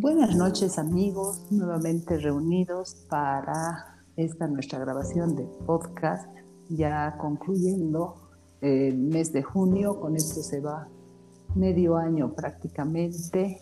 Buenas 0.00 0.34
noches 0.34 0.78
amigos, 0.78 1.46
nuevamente 1.50 2.16
reunidos 2.16 2.94
para 3.10 3.98
esta 4.16 4.48
nuestra 4.48 4.78
grabación 4.78 5.36
de 5.36 5.44
podcast, 5.66 6.26
ya 6.70 7.18
concluyendo 7.18 8.14
el 8.62 8.96
mes 8.96 9.30
de 9.34 9.42
junio, 9.42 10.00
con 10.00 10.16
esto 10.16 10.42
se 10.42 10.60
va 10.60 10.88
medio 11.54 11.98
año 11.98 12.32
prácticamente 12.32 13.60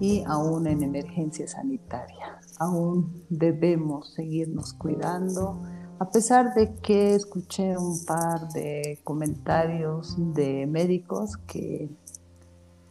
y 0.00 0.24
aún 0.26 0.68
en 0.68 0.84
emergencia 0.84 1.46
sanitaria. 1.46 2.40
Aún 2.58 3.26
debemos 3.28 4.14
seguirnos 4.14 4.72
cuidando, 4.72 5.60
a 5.98 6.08
pesar 6.08 6.54
de 6.54 6.76
que 6.76 7.14
escuché 7.14 7.76
un 7.76 8.06
par 8.06 8.48
de 8.54 9.00
comentarios 9.04 10.16
de 10.32 10.66
médicos 10.66 11.36
que 11.46 11.90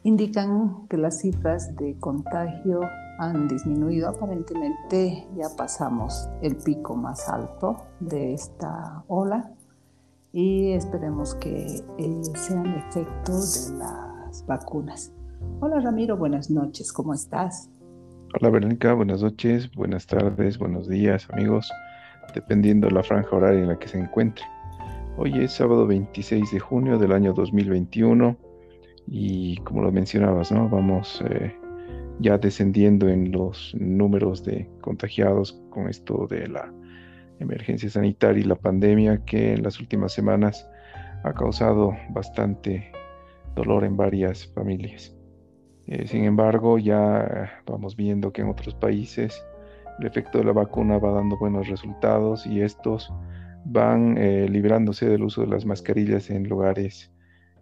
indican 0.07 0.87
que 0.87 0.95
las 0.95 1.19
cifras 1.19 1.75
de 1.75 1.97
contagio 1.99 2.79
han 3.19 3.49
disminuido. 3.49 4.07
Aparentemente 4.07 5.27
ya 5.35 5.47
pasamos 5.57 6.29
el 6.41 6.55
pico 6.55 6.95
más 6.95 7.27
alto 7.27 7.75
de 7.99 8.33
esta 8.33 9.03
ola 9.09 9.51
y 10.31 10.71
esperemos 10.71 11.35
que 11.35 11.83
eh, 11.97 12.21
sean 12.35 12.67
efecto 12.67 13.33
de 13.33 13.79
las 13.79 14.45
vacunas. 14.47 15.11
Hola 15.59 15.81
Ramiro, 15.81 16.15
buenas 16.15 16.49
noches, 16.49 16.93
¿cómo 16.93 17.13
estás? 17.13 17.69
Hola 18.39 18.49
Verónica, 18.49 18.93
buenas 18.93 19.21
noches, 19.21 19.69
buenas 19.73 20.07
tardes, 20.07 20.57
buenos 20.57 20.87
días 20.87 21.27
amigos 21.31 21.69
dependiendo 22.33 22.89
la 22.89 23.03
franja 23.03 23.35
horaria 23.35 23.59
en 23.59 23.67
la 23.67 23.77
que 23.77 23.89
se 23.89 23.99
encuentre. 23.99 24.45
Hoy 25.17 25.33
es 25.43 25.51
sábado 25.51 25.85
26 25.85 26.49
de 26.49 26.59
junio 26.59 26.97
del 26.97 27.11
año 27.11 27.33
2021 27.33 28.46
y 29.07 29.57
como 29.57 29.81
lo 29.81 29.91
mencionabas, 29.91 30.51
¿no? 30.51 30.67
vamos 30.69 31.23
eh, 31.29 31.55
ya 32.19 32.37
descendiendo 32.37 33.07
en 33.07 33.31
los 33.31 33.73
números 33.79 34.43
de 34.43 34.69
contagiados 34.81 35.61
con 35.69 35.87
esto 35.87 36.27
de 36.29 36.47
la 36.47 36.71
emergencia 37.39 37.89
sanitaria 37.89 38.41
y 38.41 38.47
la 38.47 38.55
pandemia 38.55 39.23
que 39.25 39.53
en 39.53 39.63
las 39.63 39.79
últimas 39.79 40.11
semanas 40.11 40.67
ha 41.23 41.33
causado 41.33 41.95
bastante 42.09 42.91
dolor 43.55 43.83
en 43.83 43.95
varias 43.95 44.47
familias. 44.53 45.15
Eh, 45.87 46.05
sin 46.07 46.25
embargo, 46.25 46.77
ya 46.77 47.61
vamos 47.65 47.95
viendo 47.95 48.33
que 48.33 48.41
en 48.41 48.49
otros 48.49 48.75
países 48.75 49.41
el 49.99 50.07
efecto 50.07 50.39
de 50.39 50.43
la 50.43 50.51
vacuna 50.51 50.97
va 50.99 51.11
dando 51.11 51.37
buenos 51.37 51.67
resultados 51.67 52.45
y 52.45 52.61
estos 52.61 53.11
van 53.65 54.17
eh, 54.17 54.47
librándose 54.49 55.07
del 55.07 55.23
uso 55.23 55.41
de 55.41 55.47
las 55.47 55.65
mascarillas 55.65 56.29
en 56.29 56.47
lugares 56.47 57.11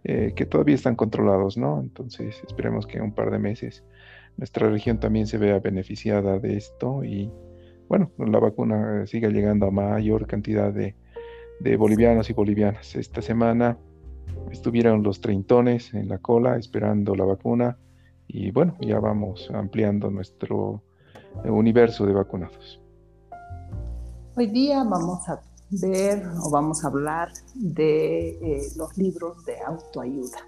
eh, 0.08 0.34
que 0.36 0.46
todavía 0.46 0.76
están 0.76 0.94
controlados, 0.94 1.56
¿no? 1.56 1.80
Entonces 1.80 2.40
esperemos 2.46 2.86
que 2.86 2.98
en 2.98 3.02
un 3.02 3.12
par 3.12 3.32
de 3.32 3.40
meses 3.40 3.82
nuestra 4.36 4.70
región 4.70 5.00
también 5.00 5.26
se 5.26 5.36
vea 5.36 5.58
beneficiada 5.58 6.38
de 6.38 6.56
esto 6.56 7.02
y 7.02 7.28
bueno, 7.88 8.12
la 8.16 8.38
vacuna 8.38 9.04
siga 9.08 9.30
llegando 9.30 9.66
a 9.66 9.72
mayor 9.72 10.28
cantidad 10.28 10.72
de, 10.72 10.94
de 11.58 11.76
bolivianos 11.76 12.30
y 12.30 12.34
bolivianas. 12.34 12.94
Esta 12.94 13.20
semana 13.20 13.78
estuvieron 14.52 15.02
los 15.02 15.20
treintones 15.20 15.92
en 15.92 16.08
la 16.08 16.18
cola 16.18 16.56
esperando 16.56 17.16
la 17.16 17.24
vacuna 17.24 17.76
y 18.28 18.52
bueno, 18.52 18.76
ya 18.80 19.00
vamos 19.00 19.50
ampliando 19.52 20.08
nuestro 20.12 20.84
universo 21.44 22.06
de 22.06 22.12
vacunados. 22.12 22.80
Hoy 24.36 24.46
día 24.46 24.84
vamos 24.84 25.28
a 25.28 25.40
ver 25.70 26.26
o 26.42 26.50
vamos 26.50 26.84
a 26.84 26.88
hablar 26.88 27.32
de 27.54 28.28
eh, 28.28 28.68
los 28.76 28.96
libros 28.96 29.44
de 29.44 29.60
autoayuda. 29.60 30.38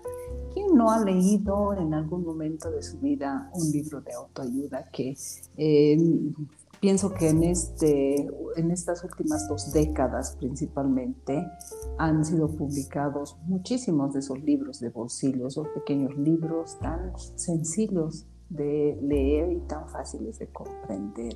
¿Quién 0.52 0.74
no 0.74 0.91
ha 0.91 1.05
leído 1.05 1.74
en 1.74 1.94
algún 1.94 2.24
momento 2.24 2.70
de 2.70 2.83
su 2.83 2.98
vida 2.98 3.50
un 3.52 3.70
libro 3.70 4.01
de 4.01 4.12
autoayuda 4.12 4.89
que 4.92 5.17
eh, 5.57 5.98
pienso 6.80 7.12
que 7.14 7.28
en, 7.28 7.45
este, 7.45 8.28
en 8.57 8.70
estas 8.70 9.02
últimas 9.05 9.48
dos 9.48 9.73
décadas 9.73 10.36
principalmente 10.39 11.46
han 11.98 12.24
sido 12.24 12.48
publicados 12.48 13.36
muchísimos 13.46 14.12
de 14.14 14.20
esos 14.20 14.42
libros 14.42 14.80
de 14.80 14.90
bolsillo, 14.90 15.48
esos 15.48 15.68
pequeños 15.68 16.17
libros 16.17 16.78
tan 16.78 17.12
sencillos 17.36 18.27
de 18.48 18.98
leer 19.02 19.52
y 19.52 19.61
tan 19.61 19.89
fáciles 19.89 20.39
de 20.39 20.46
comprender. 20.48 21.34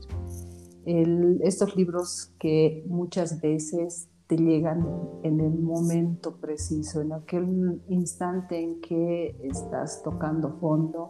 Estos 0.85 1.77
libros 1.77 2.35
que 2.39 2.85
muchas 2.89 3.41
veces 3.41 4.09
te 4.27 4.37
llegan 4.37 4.87
en 5.23 5.41
el 5.41 5.59
momento 5.59 6.37
preciso, 6.37 7.01
en 7.03 7.13
aquel 7.13 7.83
instante 7.89 8.59
en 8.59 8.81
que 8.81 9.37
estás 9.43 10.03
tocando 10.03 10.57
fondo 10.59 11.09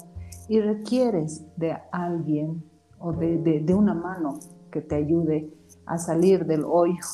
y 0.49 0.61
requieres 0.61 1.45
de 1.57 1.77
alguien 1.93 2.65
o 2.99 3.13
de, 3.13 3.39
de, 3.39 3.75
una 3.75 3.95
mano 3.95 4.39
que 4.71 4.81
te 4.81 4.97
ayude 4.97 5.53
a 5.87 5.99
salir 5.99 6.47
del 6.47 6.65
hoyo. 6.65 7.05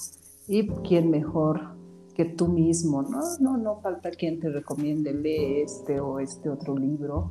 Y 0.46 0.66
quién 0.82 1.10
mejor 1.10 1.76
que 2.14 2.24
tú 2.24 2.48
mismo, 2.48 3.02
¿no? 3.02 3.20
No, 3.40 3.56
no 3.56 3.80
falta 3.80 4.10
quien 4.10 4.40
te 4.40 4.48
recomiende 4.48 5.12
lee 5.12 5.62
este 5.62 6.00
o 6.00 6.18
este 6.20 6.48
otro 6.48 6.76
libro 6.76 7.30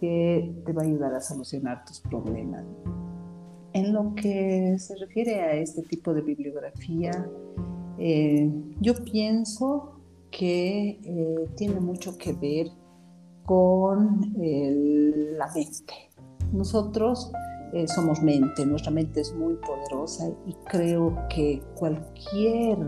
que 0.00 0.62
te 0.66 0.72
va 0.72 0.82
a 0.82 0.84
ayudar 0.84 1.14
a 1.14 1.20
solucionar 1.20 1.84
tus 1.84 2.00
problemas. 2.00 2.64
En 3.76 3.92
lo 3.92 4.14
que 4.14 4.78
se 4.78 4.96
refiere 4.96 5.38
a 5.42 5.52
este 5.52 5.82
tipo 5.82 6.14
de 6.14 6.22
bibliografía, 6.22 7.10
eh, 7.98 8.50
yo 8.80 8.94
pienso 9.04 10.00
que 10.30 10.98
eh, 11.04 11.48
tiene 11.56 11.78
mucho 11.80 12.16
que 12.16 12.32
ver 12.32 12.68
con 13.44 14.32
la 14.34 15.46
mente. 15.54 15.92
Nosotros 16.54 17.30
eh, 17.74 17.86
somos 17.86 18.22
mente, 18.22 18.64
nuestra 18.64 18.90
mente 18.90 19.20
es 19.20 19.34
muy 19.34 19.56
poderosa 19.56 20.26
y 20.46 20.54
creo 20.70 21.14
que 21.28 21.60
cualquier 21.74 22.78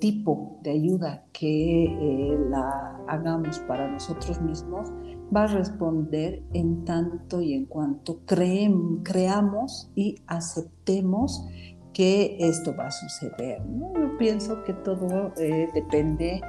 tipo 0.00 0.58
de 0.62 0.70
ayuda 0.70 1.24
que 1.32 2.36
la 2.50 2.98
hagamos 3.06 3.60
para 3.60 3.88
nosotros 3.88 4.40
mismos 4.40 4.90
va 5.34 5.44
a 5.44 5.46
responder 5.46 6.42
en 6.52 6.84
tanto 6.84 7.40
y 7.40 7.54
en 7.54 7.66
cuanto 7.66 8.20
creamos 8.24 9.90
y 9.94 10.16
aceptemos 10.26 11.46
que 11.92 12.36
esto 12.38 12.74
va 12.76 12.86
a 12.86 12.90
suceder. 12.90 13.60
Yo 13.66 14.16
pienso 14.18 14.62
que 14.64 14.72
todo 14.72 15.32
eh, 15.36 15.68
depende 15.74 16.40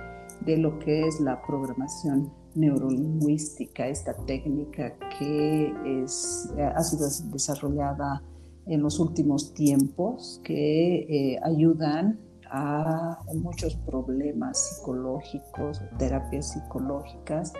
de 0.45 0.57
lo 0.57 0.79
que 0.79 1.07
es 1.07 1.19
la 1.19 1.41
programación 1.41 2.31
neurolingüística, 2.55 3.87
esta 3.87 4.13
técnica 4.25 4.95
que 5.17 5.73
es, 6.03 6.49
ha 6.57 6.81
sido 6.83 7.07
desarrollada 7.31 8.23
en 8.65 8.81
los 8.81 8.99
últimos 8.99 9.53
tiempos, 9.53 10.39
que 10.43 11.33
eh, 11.33 11.39
ayudan 11.43 12.19
a 12.51 13.19
muchos 13.35 13.75
problemas 13.75 14.57
psicológicos, 14.57 15.81
terapias 15.97 16.51
psicológicas, 16.51 17.53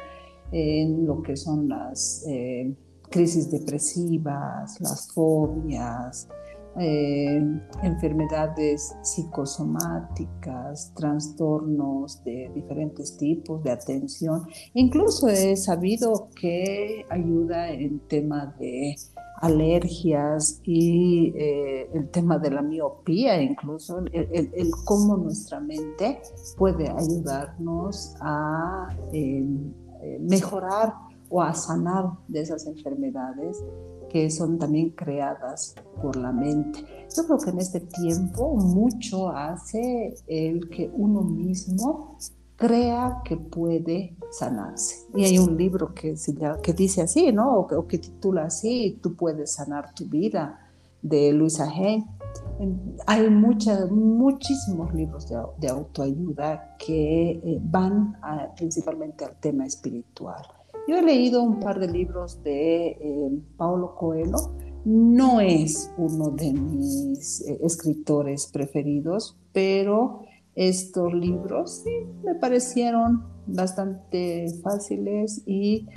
en 0.51 1.05
lo 1.05 1.21
que 1.21 1.35
son 1.35 1.69
las 1.69 2.25
eh, 2.27 2.75
crisis 3.09 3.51
depresivas, 3.51 4.79
las 4.81 5.11
fobias, 5.13 6.27
eh, 6.77 7.41
enfermedades 7.83 8.95
psicosomáticas, 9.01 10.93
trastornos 10.95 12.23
de 12.23 12.51
diferentes 12.53 13.17
tipos 13.17 13.63
de 13.63 13.71
atención. 13.71 14.43
Incluso 14.75 15.27
he 15.27 15.57
sabido 15.57 16.29
que 16.39 17.05
ayuda 17.09 17.71
en 17.71 17.99
tema 18.07 18.55
de 18.59 18.95
alergias 19.41 20.61
y 20.63 21.33
eh, 21.35 21.89
el 21.93 22.09
tema 22.09 22.37
de 22.37 22.51
la 22.51 22.61
miopía, 22.61 23.41
incluso 23.41 23.99
el, 24.11 24.71
cómo 24.85 25.17
nuestra 25.17 25.59
mente 25.59 26.21
puede 26.57 26.89
ayudarnos 26.89 28.15
a 28.21 28.95
eh, 29.11 29.45
mejorar 30.19 30.93
o 31.29 31.41
a 31.41 31.53
sanar 31.53 32.05
de 32.27 32.41
esas 32.41 32.65
enfermedades 32.65 33.63
que 34.09 34.29
son 34.31 34.57
también 34.57 34.89
creadas 34.89 35.75
por 36.01 36.15
la 36.15 36.31
mente. 36.31 36.83
Yo 37.15 37.25
creo 37.25 37.37
que 37.37 37.49
en 37.51 37.59
este 37.59 37.79
tiempo 37.79 38.55
mucho 38.55 39.29
hace 39.29 40.15
el 40.27 40.69
que 40.69 40.91
uno 40.93 41.21
mismo 41.21 42.17
crea 42.55 43.21
que 43.23 43.37
puede 43.37 44.17
sanarse. 44.31 45.07
Y 45.15 45.23
hay 45.23 45.39
un 45.39 45.55
libro 45.55 45.93
que, 45.93 46.15
que 46.61 46.73
dice 46.73 47.01
así, 47.01 47.31
¿no? 47.31 47.55
O 47.59 47.87
que, 47.87 47.97
titula 47.99 48.45
así, 48.45 48.99
Tú 49.01 49.15
puedes 49.15 49.53
sanar 49.53 49.93
tu 49.93 50.05
vida, 50.05 50.68
de 51.01 51.31
Luisa 51.33 51.69
Hay. 51.69 52.03
Hay 53.07 53.29
muchísimos 53.29 54.93
libros 54.93 55.27
de, 55.59 55.67
autoayuda 55.69 56.75
que 56.77 57.31
eh, 57.31 57.59
van 57.61 58.17
principalmente 58.55 59.25
al 59.25 59.39
tema 59.39 59.65
espiritual. 59.65 60.43
Yo 60.87 60.97
he 60.97 61.01
leído 61.01 61.43
un 61.43 61.59
par 61.59 61.79
de 61.79 61.87
libros 61.87 62.41
de 62.43 62.87
eh, 62.87 63.31
Paulo 63.57 63.95
Coelho. 63.95 64.37
No 64.85 65.39
es 65.39 65.91
uno 65.97 66.31
de 66.31 66.53
mis 66.53 67.41
eh, 67.41 67.59
escritores 67.63 68.47
preferidos, 68.47 69.37
pero 69.53 70.21
estos 70.55 71.13
libros 71.13 71.83
sí 71.83 71.91
me 72.23 72.35
parecieron 72.35 73.23
bastante 73.45 74.47
fáciles 74.61 75.43
y 75.45 75.87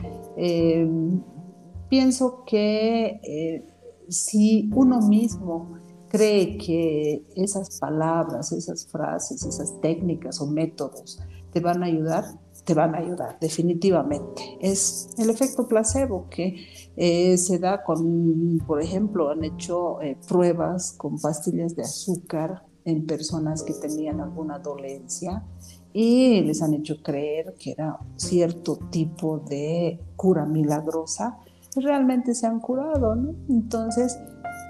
pienso 1.92 2.44
que 2.46 3.20
eh, 3.22 3.66
si 4.12 4.70
uno 4.74 5.00
mismo 5.00 5.74
cree 6.08 6.58
que 6.58 7.24
esas 7.34 7.78
palabras, 7.78 8.52
esas 8.52 8.86
frases, 8.86 9.44
esas 9.44 9.80
técnicas 9.80 10.40
o 10.40 10.46
métodos 10.46 11.18
te 11.52 11.60
van 11.60 11.82
a 11.82 11.86
ayudar, 11.86 12.24
te 12.64 12.74
van 12.74 12.94
a 12.94 12.98
ayudar, 12.98 13.38
definitivamente. 13.40 14.58
Es 14.60 15.08
el 15.18 15.30
efecto 15.30 15.66
placebo 15.66 16.28
que 16.28 16.66
eh, 16.96 17.36
se 17.38 17.58
da 17.58 17.82
con, 17.82 18.58
por 18.66 18.80
ejemplo, 18.80 19.30
han 19.30 19.44
hecho 19.44 20.00
eh, 20.00 20.16
pruebas 20.28 20.92
con 20.92 21.18
pastillas 21.18 21.74
de 21.74 21.82
azúcar 21.82 22.62
en 22.84 23.06
personas 23.06 23.62
que 23.62 23.74
tenían 23.74 24.20
alguna 24.20 24.58
dolencia 24.58 25.44
y 25.92 26.40
les 26.40 26.62
han 26.62 26.74
hecho 26.74 27.02
creer 27.02 27.54
que 27.58 27.72
era 27.72 27.98
cierto 28.16 28.78
tipo 28.90 29.38
de 29.38 30.00
cura 30.16 30.46
milagrosa, 30.46 31.38
realmente 31.76 32.34
se 32.34 32.46
han 32.46 32.60
curado, 32.60 33.14
¿no? 33.14 33.34
Entonces, 33.48 34.18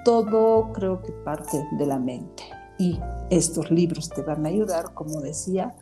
todo 0.05 0.73
creo 0.73 1.03
que 1.03 1.13
parte 1.13 1.65
de 1.79 1.87
la 1.87 1.99
mente 1.99 2.43
y 2.79 2.99
estos 3.31 3.71
libros 3.71 4.09
te 4.11 4.23
van 4.23 4.45
a 4.47 4.49
ayudar, 4.49 4.95
como 4.95 5.21
decía, 5.21 5.75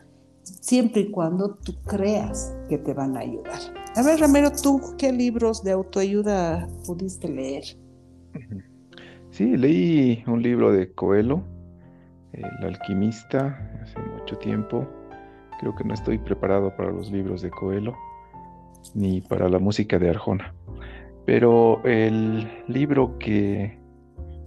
siempre 0.43 1.03
y 1.03 1.11
cuando 1.11 1.55
tú 1.55 1.75
creas 1.87 2.55
que 2.69 2.79
te 2.79 2.95
van 2.95 3.17
a 3.17 3.21
ayudar. 3.21 3.59
A 3.97 4.03
ver, 4.03 4.21
Ramiro, 4.21 4.51
¿tú 4.51 4.81
qué 4.99 5.13
libros 5.13 5.63
de 5.63 5.73
autoayuda 5.73 6.69
pudiste 6.87 7.29
leer? 7.29 7.65
Sí, 9.31 9.57
leí 9.57 10.25
un 10.27 10.43
libro 10.43 10.73
de 10.73 10.93
Coelho, 10.93 11.43
El 12.33 12.45
alquimista, 12.65 13.59
hace 13.83 13.99
mucho 14.01 14.37
tiempo. 14.39 14.87
Creo 15.61 15.75
que 15.77 15.85
no 15.85 15.95
estoy 15.95 16.19
preparado 16.19 16.75
para 16.77 16.91
los 16.91 17.11
libros 17.11 17.41
de 17.43 17.51
Coelho, 17.51 17.95
ni 18.95 19.21
para 19.21 19.49
la 19.49 19.59
música 19.59 19.99
de 19.99 20.11
Arjona. 20.11 20.55
Pero 21.27 21.83
el 21.85 22.49
libro 22.69 23.19
que 23.19 23.79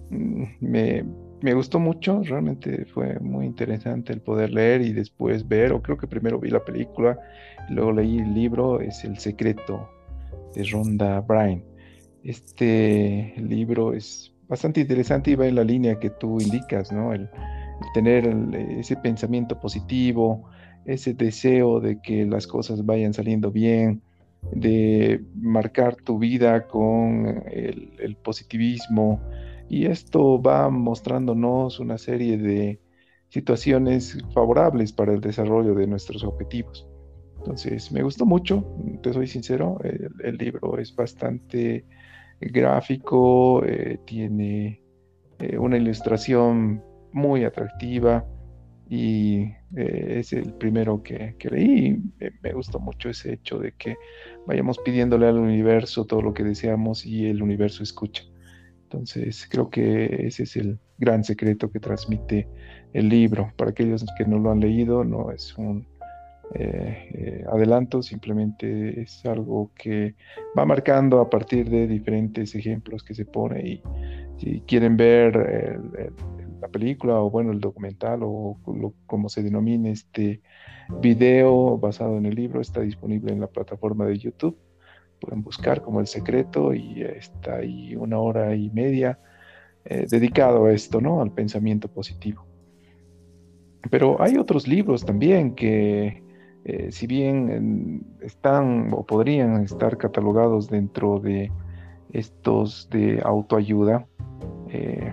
mm, 0.10 0.44
me 0.60 1.04
me 1.44 1.54
gustó 1.54 1.78
mucho, 1.78 2.22
realmente 2.24 2.86
fue 2.86 3.20
muy 3.20 3.46
interesante 3.46 4.14
el 4.14 4.22
poder 4.22 4.52
leer 4.52 4.80
y 4.80 4.94
después 4.94 5.46
ver, 5.46 5.74
o 5.74 5.82
creo 5.82 5.98
que 5.98 6.08
primero 6.08 6.40
vi 6.40 6.50
la 6.50 6.64
película 6.64 7.20
y 7.70 7.74
luego 7.74 7.92
leí 7.92 8.20
el 8.20 8.34
libro, 8.34 8.80
es 8.80 9.04
El 9.04 9.18
secreto 9.18 9.90
de 10.56 10.64
Rhonda 10.64 11.20
Bryan. 11.20 11.62
Este 12.24 13.34
libro 13.36 13.94
es 13.94 14.34
bastante 14.48 14.80
interesante 14.80 15.32
y 15.32 15.36
va 15.36 15.46
en 15.46 15.56
la 15.56 15.66
línea 15.66 16.00
que 16.00 16.12
tú 16.12 16.40
indicas, 16.40 16.94
¿no? 16.94 17.14
El, 17.14 17.30
tener 17.94 18.26
ese 18.80 18.96
pensamiento 18.96 19.60
positivo, 19.60 20.50
ese 20.86 21.14
deseo 21.14 21.82
de 21.82 22.00
que 22.02 22.26
las 22.26 22.48
cosas 22.48 22.86
vayan 22.86 23.14
saliendo 23.14 23.52
bien, 23.52 24.02
de 24.52 25.24
marcar 25.36 25.96
tu 25.96 26.20
vida 26.20 26.68
con 26.68 27.44
el, 27.48 28.18
positivismo, 28.24 29.22
y 29.70 29.86
esto 29.86 30.42
va 30.42 30.70
mostrándonos 30.70 31.80
una 31.80 31.98
serie 31.98 32.38
de 32.38 32.80
situaciones 33.30 34.18
favorables 34.34 34.94
para 34.94 35.14
el 35.14 35.22
desarrollo 35.22 35.74
de 35.74 35.88
nuestros 35.88 36.24
objetivos. 36.24 36.88
Entonces, 37.40 37.92
me 37.92 38.04
gustó 38.04 38.26
mucho, 38.26 38.66
te 39.02 39.12
soy 39.12 39.28
sincero, 39.28 39.80
el, 39.84 40.38
libro 40.38 40.78
es 40.78 40.96
bastante 40.96 41.86
gráfico, 42.40 43.66
eh, 43.66 44.00
tiene 44.06 44.82
eh, 45.40 45.58
una 45.58 45.78
ilustración 45.78 46.84
muy 47.12 47.44
atractiva 47.44 48.26
y 48.90 49.52
eh, 49.76 50.20
es 50.20 50.34
el 50.34 50.54
primero 50.54 51.02
que, 51.02 51.36
que 51.40 51.50
leí. 51.50 51.98
Me, 52.20 52.32
me, 52.42 52.54
gustó 52.54 52.80
mucho 52.80 53.10
ese 53.10 53.34
hecho 53.34 53.60
de 53.60 53.74
que 53.74 53.96
vayamos 54.46 54.78
pidiéndole 54.80 55.28
al 55.28 55.38
universo 55.38 56.06
todo 56.06 56.22
lo 56.22 56.34
que 56.34 56.44
deseamos 56.44 57.06
y 57.06 57.28
el 57.28 57.42
universo 57.42 57.84
escucha. 57.84 58.24
Entonces, 58.84 59.48
creo 59.50 59.70
que 59.70 60.28
ese 60.28 60.44
es 60.44 60.56
el 60.56 60.80
gran 61.00 61.24
secreto 61.24 61.72
que 61.72 61.80
transmite 61.80 62.48
el 62.94 63.10
libro. 63.10 63.52
Para 63.58 63.72
aquellos 63.72 64.06
que 64.18 64.26
no 64.26 64.38
lo 64.38 64.52
han 64.52 64.60
leído, 64.60 65.04
no 65.04 65.32
es 65.32 65.58
un 65.58 65.88
eh, 66.54 67.10
eh, 67.14 67.46
adelanto, 67.52 68.04
simplemente 68.04 69.02
es 69.02 69.26
algo 69.26 69.72
que 69.76 70.14
va 70.56 70.66
marcando 70.66 71.20
a 71.20 71.30
partir 71.30 71.68
de 71.68 71.88
diferentes 71.88 72.54
ejemplos 72.54 73.04
que 73.04 73.16
se 73.16 73.26
pone 73.26 73.68
y 73.68 73.82
si 74.38 74.62
quieren 74.62 74.96
ver 74.96 76.12
la 76.64 76.70
película 76.70 77.20
o 77.20 77.30
bueno 77.30 77.52
el 77.52 77.60
documental 77.60 78.22
o 78.24 78.58
como 79.06 79.28
se 79.28 79.44
denomine 79.44 79.92
este 79.92 80.42
video 81.02 81.78
basado 81.78 82.18
en 82.18 82.26
el 82.26 82.36
libro 82.36 82.62
está 82.62 82.82
disponible 82.82 83.34
en 83.34 83.42
la 83.42 83.48
plataforma 83.48 84.06
de 84.06 84.18
YouTube 84.18 84.58
pueden 85.24 85.42
buscar 85.42 85.82
como 85.82 86.00
El 86.00 86.08
Secreto 86.08 86.74
y 86.74 87.02
está 87.02 87.58
ahí 87.58 87.96
una 87.96 88.20
hora 88.20 88.56
y 88.56 88.70
media 88.70 89.20
eh, 89.86 90.06
dedicado 90.10 90.66
a 90.66 90.74
esto, 90.74 91.00
¿no? 91.00 91.22
Al 91.22 91.32
pensamiento 91.32 91.88
positivo. 91.88 92.46
Pero 93.90 94.22
hay 94.22 94.38
otros 94.38 94.68
libros 94.68 95.06
también 95.06 95.56
que, 95.56 96.24
eh, 96.66 96.92
si 96.92 97.08
bien 97.08 98.06
están 98.22 98.90
o 98.94 99.06
podrían 99.06 99.64
estar 99.64 99.98
catalogados 99.98 100.70
dentro 100.70 101.20
de 101.20 101.52
estos 102.12 102.90
de 102.90 103.22
autoayuda, 103.24 104.06
eh, 104.70 105.12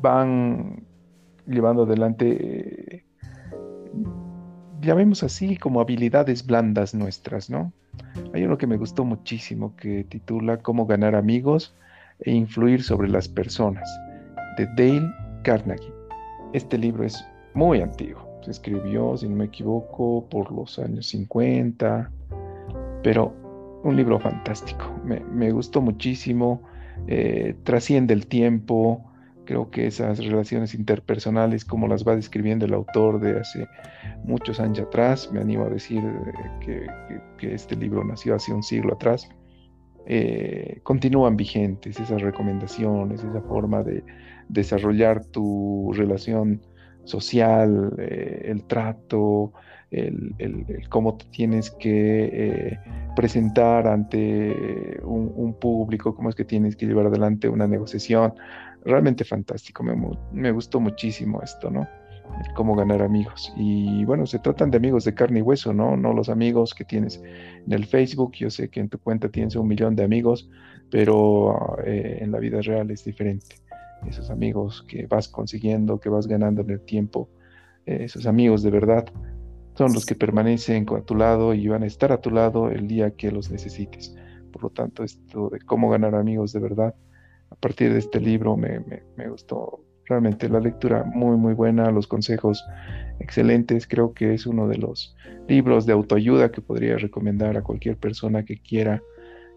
van 0.00 0.85
llevando 1.46 1.84
adelante, 1.84 3.04
llamemos 4.80 5.22
así, 5.22 5.56
como 5.56 5.80
habilidades 5.80 6.44
blandas 6.46 6.94
nuestras, 6.94 7.50
¿no? 7.50 7.72
Hay 8.34 8.44
uno 8.44 8.58
que 8.58 8.66
me 8.66 8.76
gustó 8.76 9.04
muchísimo 9.04 9.74
que 9.76 10.04
titula 10.04 10.58
Cómo 10.58 10.86
ganar 10.86 11.14
amigos 11.14 11.74
e 12.20 12.32
influir 12.32 12.82
sobre 12.82 13.08
las 13.08 13.28
personas, 13.28 13.88
de 14.56 14.66
Dale 14.76 15.10
Carnegie. 15.42 15.92
Este 16.52 16.78
libro 16.78 17.04
es 17.04 17.24
muy 17.54 17.80
antiguo. 17.80 18.26
Se 18.42 18.50
escribió, 18.52 19.16
si 19.16 19.28
no 19.28 19.36
me 19.36 19.46
equivoco, 19.46 20.26
por 20.30 20.52
los 20.52 20.78
años 20.78 21.06
50, 21.08 22.10
pero 23.02 23.34
un 23.82 23.96
libro 23.96 24.18
fantástico. 24.18 24.84
Me, 25.04 25.50
gustó 25.50 25.80
muchísimo, 25.80 26.62
eh, 27.06 27.54
trasciende 27.64 28.14
el 28.14 28.26
tiempo, 28.26 29.04
Creo 29.46 29.70
que 29.70 29.86
esas 29.86 30.18
relaciones 30.18 30.74
interpersonales, 30.74 31.64
como 31.64 31.86
las 31.86 32.06
va 32.06 32.16
describiendo 32.16 32.66
el 32.66 32.74
autor 32.74 33.20
de 33.20 33.38
hace 33.38 33.68
muchos 34.24 34.58
años 34.58 34.80
atrás, 34.80 35.30
me 35.32 35.40
animo 35.40 35.64
a 35.64 35.70
decir 35.70 36.02
eh, 36.66 36.80
que, 37.38 37.54
este 37.54 37.76
libro 37.76 38.02
nació 38.04 38.34
hace 38.34 38.52
un 38.52 38.64
siglo 38.64 38.94
atrás, 38.94 39.28
eh, 40.04 40.80
continúan 40.82 41.36
vigentes 41.36 41.98
esas 42.00 42.22
recomendaciones, 42.22 43.22
esa 43.22 43.40
forma 43.42 43.84
de 43.84 44.02
desarrollar 44.48 45.24
tu 45.26 45.92
relación 45.94 46.60
social, 47.04 47.94
eh, 47.98 48.42
el 48.46 48.64
trato, 48.64 49.52
el, 49.92 50.34
cómo 50.88 51.16
te 51.16 51.26
tienes 51.26 51.70
que 51.70 52.76
presentar 53.14 53.86
ante 53.86 55.00
un, 55.04 55.32
un, 55.36 55.54
público, 55.54 56.16
cómo 56.16 56.28
es 56.28 56.34
que 56.34 56.44
tienes 56.44 56.74
que 56.74 56.86
llevar 56.86 57.06
adelante 57.06 57.48
una 57.48 57.68
negociación 57.68 58.34
realmente 58.86 59.24
fantástico, 59.24 59.82
me, 59.82 60.50
gustó 60.52 60.80
muchísimo 60.80 61.42
esto, 61.42 61.70
¿no? 61.70 61.86
cómo 62.54 62.74
ganar 62.74 63.02
amigos. 63.02 63.52
Y 63.56 64.04
bueno, 64.04 64.26
se 64.26 64.38
tratan 64.40 64.70
de 64.70 64.78
amigos 64.78 65.04
de 65.04 65.14
carne 65.14 65.38
y 65.38 65.42
hueso, 65.42 65.72
¿no? 65.72 65.96
No 65.96 66.12
los 66.12 66.28
amigos 66.28 66.74
que 66.74 66.84
tienes 66.84 67.22
en 67.66 67.72
el 67.72 67.86
Facebook. 67.86 68.32
Yo 68.32 68.50
sé 68.50 68.68
que 68.68 68.80
en 68.80 68.88
tu 68.88 68.98
cuenta 68.98 69.28
tienes 69.28 69.54
un 69.54 69.68
millón 69.68 69.94
de 69.94 70.02
amigos, 70.02 70.50
pero 70.90 71.78
eh, 71.84 72.18
en 72.20 72.32
la 72.32 72.38
vida 72.40 72.60
real 72.62 72.90
es 72.90 73.04
diferente. 73.04 73.56
Esos 74.08 74.28
amigos 74.28 74.84
que 74.88 75.06
vas 75.06 75.28
consiguiendo, 75.28 76.00
que 76.00 76.08
vas 76.08 76.26
ganando 76.26 76.62
en 76.62 76.70
el 76.70 76.80
tiempo, 76.80 77.28
eh, 77.86 77.98
esos 78.00 78.26
amigos 78.26 78.62
de 78.62 78.70
verdad 78.70 79.06
son 79.74 79.92
los 79.92 80.04
que 80.04 80.14
permanecen 80.14 80.86
a 80.96 81.02
tu 81.02 81.14
lado 81.14 81.54
y 81.54 81.68
van 81.68 81.84
a 81.84 81.86
estar 81.86 82.10
a 82.10 82.20
tu 82.20 82.30
lado 82.30 82.70
el 82.70 82.88
día 82.88 83.12
que 83.12 83.30
los 83.30 83.50
necesites. 83.50 84.16
Por 84.52 84.64
lo 84.64 84.70
tanto, 84.70 85.04
esto 85.04 85.48
de 85.48 85.60
cómo 85.60 85.90
ganar 85.90 86.14
amigos 86.14 86.52
de 86.52 86.60
verdad 86.60 86.94
a 87.50 87.54
partir 87.56 87.92
de 87.92 87.98
este 87.98 88.20
libro 88.20 88.56
me, 88.56 88.80
gustó 89.28 89.80
realmente 90.04 90.48
la 90.48 90.60
lectura 90.60 91.04
muy 91.04 91.36
muy 91.36 91.54
buena, 91.54 91.90
los 91.90 92.06
consejos 92.06 92.64
excelentes, 93.18 93.86
creo 93.86 94.12
que 94.12 94.34
es 94.34 94.46
uno 94.46 94.68
de 94.68 94.78
los 94.78 95.16
libros 95.48 95.86
de 95.86 95.92
autoayuda 95.92 96.50
que 96.50 96.60
podría 96.60 96.96
recomendar 96.96 97.56
a 97.56 97.62
cualquier 97.62 97.96
persona 97.96 98.44
que 98.44 98.60
quiera 98.60 99.02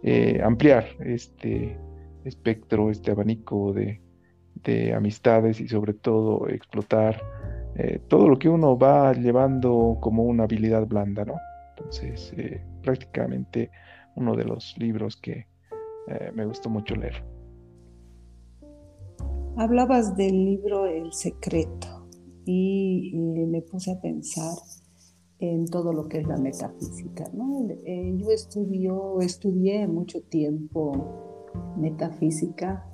eh, 0.04 0.42
ampliar 0.44 0.86
este 1.00 1.78
espectro, 2.24 2.90
este 2.90 3.12
abanico 3.12 3.74
de, 3.74 4.02
amistades 4.94 5.62
y 5.62 5.68
sobre 5.70 5.94
todo 5.94 6.48
explotar 6.50 7.20
eh, 7.76 8.00
todo 8.08 8.28
lo 8.28 8.38
que 8.38 8.50
uno 8.50 8.78
va 8.78 9.14
llevando 9.14 9.98
como 10.02 10.24
una 10.24 10.44
habilidad 10.44 10.86
blanda, 10.86 11.26
¿no? 11.26 11.36
Entonces, 11.76 12.34
eh, 12.38 12.62
prácticamente 12.84 13.72
uno 14.16 14.36
de 14.36 14.44
los 14.44 14.76
libros 14.78 15.16
que 15.18 15.48
me 16.34 16.44
gustó 16.46 16.70
mucho 16.70 16.96
leer. 16.96 17.24
Hablabas 19.58 20.16
del 20.16 20.46
libro 20.46 20.86
El 20.86 21.12
secreto 21.12 22.08
y, 22.46 23.14
me 23.16 23.62
puse 23.62 23.92
a 23.92 24.00
pensar 24.00 24.54
en 25.40 25.66
todo 25.66 25.94
lo 25.94 26.08
que 26.08 26.20
es 26.20 26.28
la 26.28 26.38
metafísica. 26.38 27.26
¿no? 27.34 27.68
Eh, 27.86 28.14
yo 28.18 28.30
estudio, 28.30 29.20
estudié 29.22 29.88
mucho 29.88 30.22
tiempo 30.22 31.46
metafísica 31.78 32.86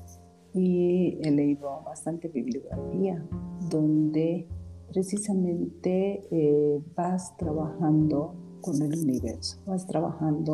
y 0.54 1.18
he 1.22 1.32
leído 1.32 1.84
bastante 1.84 2.30
bibliografía 2.30 3.24
donde 3.70 4.48
precisamente 4.88 6.22
eh, 6.32 6.80
vas 6.96 7.36
trabajando 7.38 8.34
con 8.62 8.82
el 8.82 8.98
universo, 8.98 9.60
vas 9.66 9.86
trabajando 9.86 10.54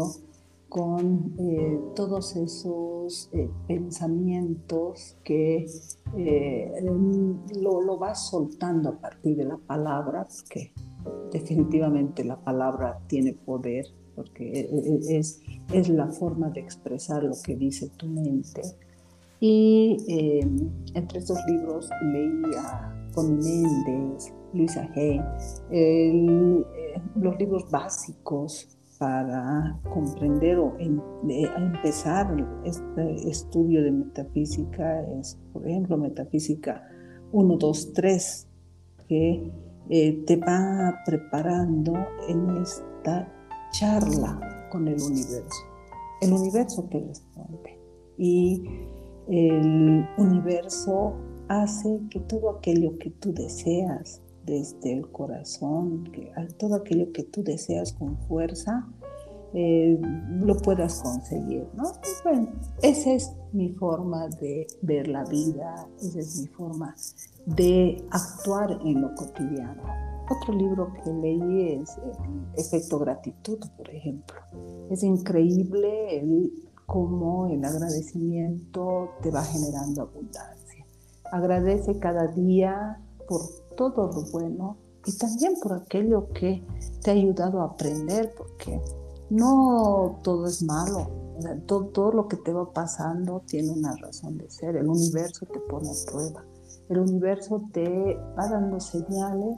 con 0.71 1.35
eh, 1.37 1.77
todos 1.95 2.35
esos 2.37 3.29
eh, 3.33 3.49
pensamientos 3.67 5.17
que 5.23 5.65
lo, 7.61 7.81
lo, 7.81 7.97
vas 7.97 8.29
soltando 8.29 8.89
a 8.89 8.97
partir 8.97 9.35
de 9.35 9.43
la 9.43 9.57
palabra, 9.57 10.25
porque 10.25 10.71
definitivamente 11.29 12.23
la 12.23 12.41
palabra 12.41 12.99
tiene 13.07 13.33
poder, 13.33 13.85
porque 14.15 14.69
es, 15.09 15.41
es 15.73 15.89
la 15.89 16.07
forma 16.07 16.49
de 16.51 16.61
expresar 16.61 17.21
lo 17.23 17.35
que 17.43 17.55
dice 17.57 17.89
tu 17.97 18.07
mente. 18.07 18.61
Y 19.41 19.97
entre 20.93 21.19
estos 21.19 21.39
libros 21.47 21.89
leí 22.13 22.55
a 22.57 23.01
con 23.13 23.37
Méndez, 23.37 24.33
Luisa 24.53 24.89
Hay, 24.95 25.21
eh, 25.71 27.01
los 27.15 27.37
libros 27.37 27.69
básicos 27.69 28.77
para 29.01 29.79
comprender 29.91 30.59
o 30.59 30.77
empezar 30.77 32.37
este 32.63 33.27
estudio 33.27 33.83
de 33.83 33.91
metafísica 33.91 35.01
es, 35.19 35.39
por 35.51 35.67
ejemplo, 35.67 35.97
Metafísica 35.97 36.87
1, 37.31 37.57
2, 37.57 37.93
3, 37.93 38.47
que 39.07 39.51
eh, 39.89 40.23
te 40.27 40.35
va 40.35 41.01
preparando 41.03 41.93
en 42.29 42.57
esta 42.57 43.27
charla 43.71 44.69
con 44.71 44.87
el 44.87 45.01
universo. 45.01 45.63
El 46.21 46.33
universo 46.33 46.83
te 46.83 46.99
responde 46.99 47.79
y 48.19 48.61
el 49.29 50.05
universo 50.19 51.15
hace 51.47 52.01
que 52.11 52.19
todo 52.19 52.51
aquello 52.51 52.99
que 52.99 53.09
tú 53.09 53.33
deseas 53.33 54.21
desde 54.45 54.93
el 54.93 55.09
corazón, 55.11 56.05
que, 56.11 56.31
todo 56.57 56.75
aquello 56.75 57.11
que 57.11 57.23
tú 57.23 57.43
deseas 57.43 57.93
con 57.93 58.17
fuerza, 58.27 58.87
eh, 59.53 59.99
lo 60.39 60.55
puedas 60.57 61.01
conseguir, 61.01 61.67
¿no? 61.75 61.91
Bueno, 62.23 62.47
esa 62.81 63.11
es 63.11 63.33
mi 63.51 63.69
forma 63.69 64.29
de 64.29 64.65
ver 64.81 65.09
la 65.09 65.25
vida, 65.25 65.87
esa 65.99 66.19
es 66.19 66.39
mi 66.39 66.47
forma 66.47 66.95
de 67.45 68.01
actuar 68.11 68.79
en 68.85 69.01
lo 69.01 69.13
cotidiano. 69.15 69.83
Otro 70.29 70.53
libro 70.53 70.93
que 71.03 71.11
leí 71.11 71.81
es 71.81 71.97
el 71.97 72.45
Efecto 72.57 72.99
Gratitud, 72.99 73.59
por 73.75 73.89
ejemplo. 73.89 74.39
Es 74.89 75.03
increíble 75.03 76.49
cómo 76.85 77.47
el 77.47 77.65
agradecimiento 77.65 79.09
te 79.21 79.31
va 79.31 79.43
generando 79.43 80.03
abundancia. 80.03 80.85
Agradece 81.29 81.99
cada 81.99 82.27
día 82.27 83.01
por 83.27 83.41
todo 83.75 84.11
lo 84.11 84.21
bueno 84.31 84.77
y 85.05 85.17
también 85.17 85.55
por 85.61 85.73
aquello 85.73 86.27
que 86.33 86.63
te 87.01 87.11
ha 87.11 87.13
ayudado 87.13 87.61
a 87.61 87.65
aprender, 87.65 88.33
porque 88.37 88.79
no 89.29 90.19
todo 90.23 90.45
es 90.47 90.61
malo. 90.61 91.09
Todo, 91.65 92.11
lo 92.11 92.27
que 92.27 92.37
te 92.37 92.53
va 92.53 92.71
pasando 92.71 93.41
tiene 93.47 93.71
una 93.71 93.95
razón 93.95 94.37
de 94.37 94.49
ser. 94.51 94.75
El 94.75 94.87
universo 94.87 95.47
te 95.47 95.59
pone 95.59 95.89
a 95.89 96.11
prueba. 96.11 96.45
El 96.87 96.99
universo 96.99 97.63
te 97.71 98.15
va 98.37 98.47
dando 98.47 98.79
señales 98.79 99.57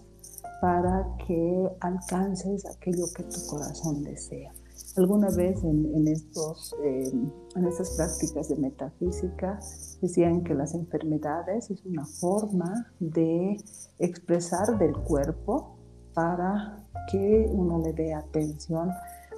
para 0.62 1.06
que 1.28 1.70
alcances 1.82 2.66
aquello 2.66 3.06
que 3.14 3.24
tu 3.24 3.46
corazón 3.48 4.04
desea. 4.04 4.54
Alguna 4.96 5.30
vez 5.30 5.64
en, 5.64 6.08
estos, 6.08 6.76
en 6.84 7.66
estas 7.68 7.96
prácticas 7.96 8.50
de 8.50 8.58
metafísica 8.58 9.60
decían 10.02 10.44
que 10.44 10.54
las 10.54 10.76
enfermedades 10.76 11.72
es 11.72 11.84
una 11.84 12.06
forma 12.06 12.94
de 13.00 13.58
expresar 13.98 14.78
del 14.78 14.94
cuerpo 14.94 15.80
para 16.14 16.78
que 17.12 17.50
uno 17.52 17.82
le 17.84 17.94
dé 17.94 18.14
atención 18.14 18.92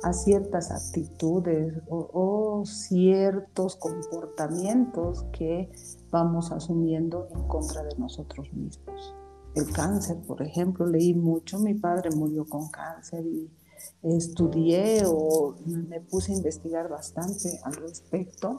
a 0.03 0.11
ciertas 0.11 0.71
actitudes 0.71 1.73
o, 1.87 2.09
o, 2.11 2.65
ciertos 2.65 3.77
comportamientos 3.77 5.23
que 5.31 5.71
vamos 6.11 6.51
asumiendo 6.51 7.29
en 7.33 7.47
contra 7.47 7.81
de 7.81 7.95
nosotros 7.97 8.51
mismos. 8.53 9.15
El 9.55 9.71
cáncer, 9.71 10.17
por 10.27 10.41
ejemplo, 10.41 10.85
leí 10.85 11.13
mucho, 11.13 11.59
mi 11.59 11.75
padre 11.75 12.09
murió 12.13 12.45
con 12.45 12.69
cáncer 12.69 13.25
y 13.25 13.49
estudié 14.03 15.03
o 15.05 15.55
me 15.65 15.99
puse 16.01 16.31
a 16.31 16.35
investigar 16.35 16.89
bastante 16.89 17.59
al 17.63 17.75
respecto 17.75 18.57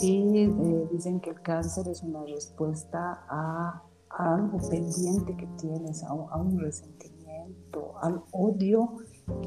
y 0.00 0.44
eh, 0.44 0.88
dicen 0.90 1.20
que 1.20 1.30
el 1.30 1.40
cáncer 1.42 1.88
es 1.88 2.02
una 2.02 2.24
respuesta 2.24 3.24
a, 3.28 3.82
algo 4.10 4.58
pendiente 4.68 5.34
que 5.36 5.46
tienes, 5.58 6.02
a, 6.04 6.12
un 6.12 6.58
resentimiento, 6.58 7.94
al 8.02 8.22
odio 8.32 8.96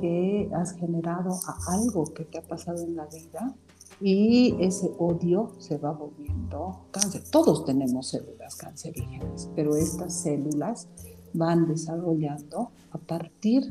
que 0.01 0.50
has 0.55 0.72
generado 0.74 1.31
a 1.48 1.74
algo 1.75 2.05
que 2.05 2.25
te 2.25 2.39
ha 2.39 2.41
pasado 2.41 2.84
en 2.84 2.95
la 2.95 3.05
vida 3.05 3.55
y 4.01 4.55
ese 4.60 4.91
odio 4.98 5.51
se 5.60 5.77
va 5.77 5.91
volviendo 5.91 6.88
cáncer. 6.91 7.24
Todos 7.31 7.65
tenemos 7.65 8.10
células 8.10 8.55
cancerígenas, 8.55 9.50
pero 9.55 9.75
estas 9.75 10.22
células 10.22 10.88
van 11.36 11.68
desarrollando 11.68 12.72
a 12.92 12.98
partir 12.98 13.63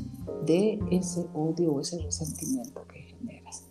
de 0.46 0.78
ese 0.90 1.26
odio 1.34 1.72
o 1.72 1.80
ese 1.80 2.00
resentimiento 2.00 2.86
que 2.88 3.00
generas. 3.00 3.64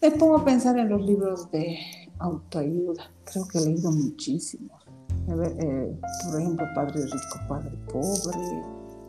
Me 0.00 0.10
pongo 0.12 0.38
a 0.38 0.44
pensar 0.44 0.78
en 0.78 0.88
los 0.88 1.02
libros 1.02 1.50
de 1.50 1.78
autoayuda, 2.18 3.10
creo 3.24 3.46
que 3.48 3.58
he 3.58 3.66
leído 3.66 3.90
muchísimos. 3.90 4.80
Eh, 5.28 5.96
por 6.24 6.40
ejemplo, 6.40 6.66
Padre 6.74 7.04
Rico, 7.04 7.38
Padre 7.48 7.78
Pobre, 7.92 8.62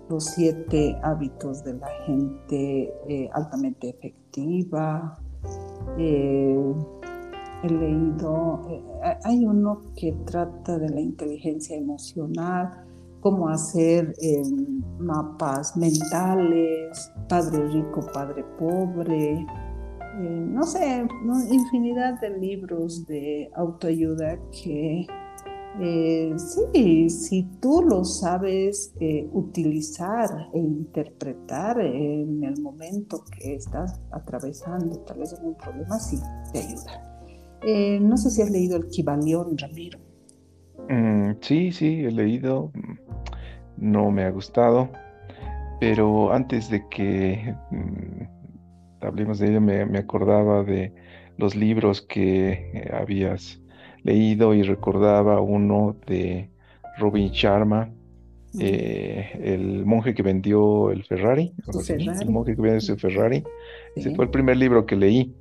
Los 0.09 0.25
siete 0.25 0.97
hábitos 1.03 1.63
de 1.63 1.73
la 1.73 1.87
gente 2.05 2.93
eh, 3.07 3.29
altamente 3.33 3.89
efectiva. 3.89 5.17
Eh, 5.97 6.73
he 7.63 7.69
leído, 7.69 8.61
hay 9.23 9.45
uno 9.45 9.81
que 9.95 10.11
trata 10.25 10.77
de 10.77 10.89
la 10.89 10.99
inteligencia 10.99 11.77
emocional, 11.77 12.85
cómo 13.21 13.47
hacer 13.47 14.13
eh, 14.21 14.43
mapas 14.99 15.77
mentales, 15.77 17.11
padre 17.29 17.67
rico, 17.69 18.01
padre 18.13 18.43
pobre, 18.59 19.33
eh, 19.33 20.45
no 20.49 20.63
sé, 20.63 21.07
infinidad 21.49 22.19
de 22.19 22.37
libros 22.37 23.05
de 23.05 23.49
autoayuda 23.55 24.37
que 24.51 25.07
eh, 25.79 26.33
sí, 26.35 27.09
si 27.09 27.43
tú 27.61 27.81
lo 27.83 28.03
sabes 28.03 28.93
utilizar 29.31 30.49
e 30.53 30.59
interpretar 30.59 31.79
en 31.79 32.43
el 32.43 32.61
momento 32.61 33.23
que 33.37 33.55
estás 33.55 34.01
atravesando 34.11 34.99
tal 35.01 35.19
vez 35.19 35.33
algún 35.33 35.55
problema, 35.55 35.97
sí, 35.97 36.19
te 36.51 36.59
ayuda. 36.59 38.01
no 38.01 38.17
sé 38.17 38.31
si 38.31 38.41
has 38.41 38.51
leído 38.51 38.75
el 38.75 38.87
Kibalión, 38.87 39.57
Ramiro. 39.57 39.99
Mm, 40.89 41.37
sí, 41.39 41.71
sí, 41.71 42.03
he 42.03 42.11
leído 42.11 42.73
no 43.81 44.11
me 44.11 44.23
ha 44.23 44.29
gustado, 44.29 44.89
pero 45.79 46.31
antes 46.31 46.69
de 46.69 46.87
que 46.87 47.53
mm, 47.71 49.05
hablemos 49.05 49.39
de 49.39 49.49
ello, 49.49 49.59
me, 49.59 49.97
acordaba 49.97 50.63
de 50.63 50.93
los 51.37 51.55
libros 51.55 52.01
que 52.01 52.51
eh, 52.51 52.91
habías 52.93 53.59
leído 54.03 54.53
y 54.53 54.61
recordaba 54.61 55.41
uno 55.41 55.97
de 56.07 56.49
Robin 56.97 57.31
Sharma, 57.31 57.89
eh, 58.59 59.39
el 59.41 59.85
monje 59.85 60.13
que 60.13 60.23
vendió 60.23 60.91
el 60.91 61.03
Ferrari, 61.03 61.53
el 61.89 62.29
monje 62.29 62.55
que 62.55 62.61
vendió 62.61 62.81
su 62.81 62.97
Ferrari. 62.97 63.43
Ese 63.95 64.13
fue 64.15 64.25
el 64.25 64.31
primer 64.31 64.57
libro 64.57 64.85
que 64.85 64.95
leí. 64.95 65.35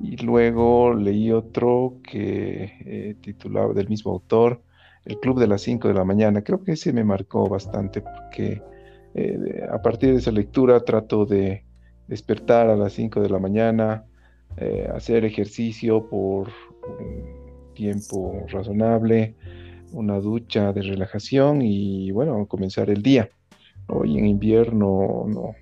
Y 0.00 0.16
luego 0.16 0.94
leí 0.94 1.30
otro 1.30 1.98
que 2.02 2.72
eh, 2.84 3.16
titulaba 3.20 3.72
del 3.72 3.88
mismo 3.88 4.12
autor, 4.12 4.60
el 5.04 5.18
club 5.18 5.38
de 5.40 5.46
las 5.46 5.62
5 5.62 5.88
de 5.88 5.94
la 5.94 6.04
mañana. 6.04 6.42
Creo 6.42 6.62
que 6.62 6.72
ese 6.72 6.92
me 6.92 7.04
marcó 7.04 7.48
bastante 7.48 8.00
porque 8.00 8.62
eh, 9.14 9.66
a 9.70 9.80
partir 9.82 10.12
de 10.12 10.18
esa 10.18 10.30
lectura 10.30 10.80
trato 10.80 11.26
de 11.26 11.64
despertar 12.08 12.68
a 12.68 12.76
las 12.76 12.92
5 12.94 13.20
de 13.20 13.28
la 13.28 13.38
mañana, 13.38 14.04
eh, 14.56 14.88
hacer 14.94 15.24
ejercicio 15.24 16.08
por 16.08 16.48
un 16.98 17.74
tiempo 17.74 18.44
razonable, 18.48 19.34
una 19.92 20.20
ducha 20.20 20.72
de 20.72 20.82
relajación 20.82 21.62
y 21.62 22.10
bueno, 22.10 22.46
comenzar 22.46 22.90
el 22.90 23.02
día. 23.02 23.30
Hoy 23.88 24.18
en 24.18 24.26
invierno 24.26 25.26
no, 25.26 25.54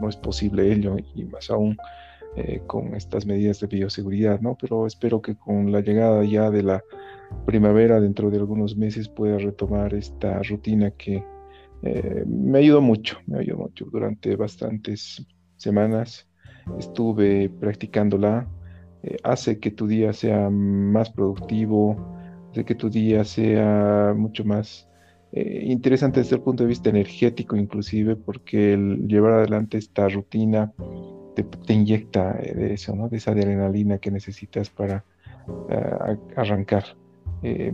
no, 0.00 0.08
es 0.08 0.16
posible 0.16 0.72
ello 0.72 0.96
y 1.14 1.24
más 1.24 1.50
aún 1.50 1.76
eh, 2.36 2.60
con 2.66 2.94
estas 2.94 3.26
medidas 3.26 3.60
de 3.60 3.68
bioseguridad, 3.68 4.40
¿no? 4.40 4.56
Pero 4.60 4.86
espero 4.86 5.22
que 5.22 5.36
con 5.36 5.70
la 5.70 5.80
llegada 5.80 6.24
ya 6.24 6.50
de 6.50 6.62
la 6.62 6.82
primavera 7.46 8.00
dentro 8.00 8.30
de 8.30 8.38
algunos 8.38 8.76
meses 8.76 9.08
pueda 9.08 9.38
retomar 9.38 9.94
esta 9.94 10.42
rutina 10.42 10.90
que 10.92 11.24
eh, 11.82 12.24
me 12.26 12.60
ayudó 12.60 12.80
mucho, 12.80 13.18
me 13.26 13.40
ayudó 13.40 13.58
mucho 13.58 13.86
durante 13.90 14.34
bastantes 14.36 15.26
semanas. 15.56 16.26
Estuve 16.78 17.50
practicándola 17.50 18.48
eh, 19.02 19.16
hace 19.22 19.58
que 19.58 19.70
tu 19.70 19.86
día 19.86 20.14
sea 20.14 20.48
más 20.48 21.10
productivo, 21.10 21.96
hace 22.50 22.64
que 22.64 22.74
tu 22.74 22.88
día 22.88 23.22
sea 23.24 24.14
mucho 24.16 24.44
más 24.44 24.88
eh, 25.32 25.64
interesante 25.66 26.20
desde 26.20 26.36
el 26.36 26.42
punto 26.42 26.62
de 26.62 26.68
vista 26.68 26.88
energético 26.88 27.54
inclusive, 27.56 28.16
porque 28.16 28.72
el 28.72 29.06
llevar 29.06 29.32
adelante 29.32 29.76
esta 29.76 30.08
rutina 30.08 30.72
te, 31.34 31.74
inyecta 31.74 32.32
de 32.32 32.72
eso, 32.72 32.96
¿no? 32.96 33.10
De 33.10 33.18
esa 33.18 33.32
adrenalina 33.32 33.98
que 33.98 34.10
necesitas 34.10 34.70
para 34.70 35.04
arrancar. 36.36 36.84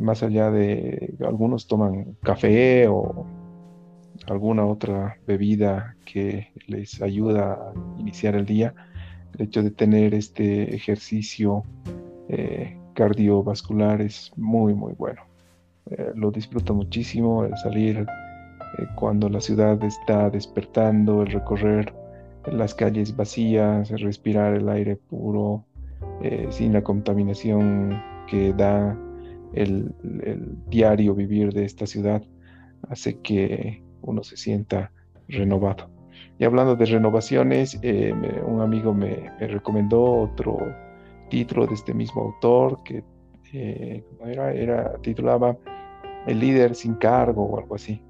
Más 0.00 0.22
allá 0.22 0.50
de 0.50 1.14
algunos 1.20 1.68
toman 1.68 2.16
café 2.22 2.88
o 2.88 3.26
alguna 4.26 4.64
otra 4.66 5.16
bebida 5.26 5.96
que 6.04 6.52
les 6.66 7.00
ayuda 7.02 7.54
a 7.54 7.72
iniciar 7.98 8.34
el 8.34 8.46
día, 8.46 8.74
el 9.34 9.46
hecho 9.46 9.62
de 9.62 9.70
tener 9.70 10.14
este 10.14 10.74
ejercicio 10.74 11.64
eh, 12.28 12.76
cardiovascular 12.94 14.00
es 14.00 14.32
muy, 14.36 14.74
muy 14.74 14.92
bueno. 14.94 15.22
Eh, 15.90 16.12
lo 16.14 16.30
disfruto 16.30 16.74
muchísimo, 16.74 17.44
el 17.44 17.56
salir 17.56 17.98
eh, 17.98 18.86
cuando 18.96 19.28
la 19.28 19.40
ciudad 19.40 19.82
está 19.82 20.30
despertando, 20.30 21.22
el 21.22 21.32
recorrer 21.32 21.92
las 22.52 22.74
calles 22.74 23.14
vacías, 23.14 23.90
respirar 23.90 24.54
el 24.54 24.68
aire 24.68 24.96
puro, 24.96 25.64
sin 26.48 26.72
la 26.72 26.82
contaminación 26.82 28.02
que 28.26 28.54
da 28.54 28.96
el, 29.54 29.94
el 30.22 30.56
diario 30.68 31.14
vivir 31.14 31.52
de 31.52 31.64
esta 31.64 31.86
ciudad, 31.86 32.22
hace 32.88 33.20
que 33.20 33.82
uno 34.02 34.22
se 34.22 34.36
sienta 34.36 34.92
renovado. 35.28 35.90
Y 36.38 36.44
hablando 36.44 36.74
de 36.74 36.86
renovaciones, 36.86 37.78
eh, 37.82 38.14
un 38.46 38.60
amigo 38.60 38.94
me, 38.94 39.30
recomendó 39.38 40.22
otro 40.22 40.58
título 41.28 41.66
de 41.66 41.74
este 41.74 41.92
mismo 41.92 42.22
autor 42.22 42.82
que 42.82 43.04
eh, 43.52 44.02
era, 44.24 44.52
era, 44.52 44.94
titulaba 45.02 45.56
El 46.26 46.40
líder 46.40 46.74
sin 46.74 46.94
cargo 46.94 47.44
o 47.44 47.58
algo 47.58 47.74
así. 47.74 48.02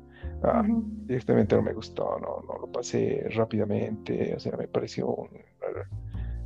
Ah, 0.42 0.62
directamente 0.64 1.56
no 1.56 1.62
me 1.62 1.74
gustó, 1.74 2.18
no, 2.20 2.42
no 2.46 2.60
lo 2.60 2.72
pasé 2.72 3.26
rápidamente, 3.34 4.32
o 4.34 4.40
sea, 4.40 4.56
me 4.56 4.68
pareció 4.68 5.08
una 5.08 5.40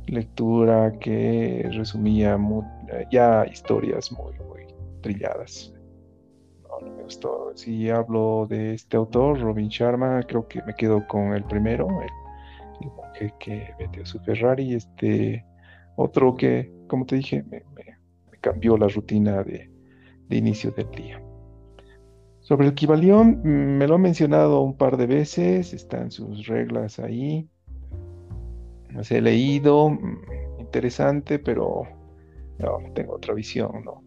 lectura 0.07 0.91
que 0.99 1.69
resumía 1.71 2.37
ya 3.11 3.45
historias 3.45 4.11
muy 4.11 4.33
trilladas 5.05 5.71
no, 6.81 6.89
me 6.89 7.03
gustó. 7.03 7.51
Si 7.55 7.89
hablo 7.89 8.47
de 8.49 8.73
este 8.73 8.97
autor, 8.97 9.39
Robin 9.39 9.69
Sharma, 9.69 10.23
creo 10.23 10.47
que 10.47 10.61
me 10.63 10.73
quedo 10.73 11.05
con 11.07 11.33
el 11.33 11.43
primero, 11.43 11.87
el, 12.01 12.87
monje 12.91 13.33
que 13.39 13.69
metió 13.79 14.05
su 14.05 14.19
Ferrari. 14.19 14.73
Este 14.73 15.45
otro 15.95 16.35
que, 16.35 16.71
como 16.87 17.05
te 17.05 17.17
dije, 17.17 17.43
me, 17.43 17.63
cambió 18.41 18.77
la 18.77 18.87
rutina 18.87 19.43
de, 19.43 19.69
inicio 20.29 20.71
del 20.71 20.89
día. 20.91 21.21
Sobre 22.41 22.67
el 22.67 22.75
Kibalión, 22.75 23.41
mm, 23.43 23.77
me 23.77 23.87
lo 23.87 23.95
ha 23.95 23.99
mencionado 23.99 24.61
un 24.61 24.77
par 24.77 24.97
de 24.97 25.07
veces, 25.07 25.73
están 25.73 26.11
sus 26.11 26.45
reglas 26.45 26.99
ahí. 26.99 27.49
Las 28.91 29.11
he 29.11 29.21
leído, 29.21 29.89
mm, 29.89 30.59
interesante, 30.59 31.39
pero 31.39 31.83
no, 32.59 32.77
tengo 32.93 33.15
otra 33.15 33.33
visión, 33.33 33.83
no, 33.83 34.04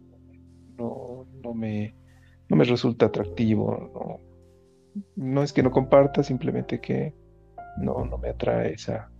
no, 0.79 1.27
no 1.43 1.53
me, 1.53 1.93
no 2.47 2.55
me 2.55 2.63
resulta 2.63 3.07
atractivo. 3.07 4.19
No, 5.15 5.43
es 5.43 5.53
que 5.53 5.63
no 5.63 5.71
comparta, 5.71 6.23
simplemente 6.23 6.79
que 6.81 7.13
no, 7.77 8.05
no 8.05 8.17
me 8.17 8.29
atrae 8.29 8.73
esa, 8.73 9.11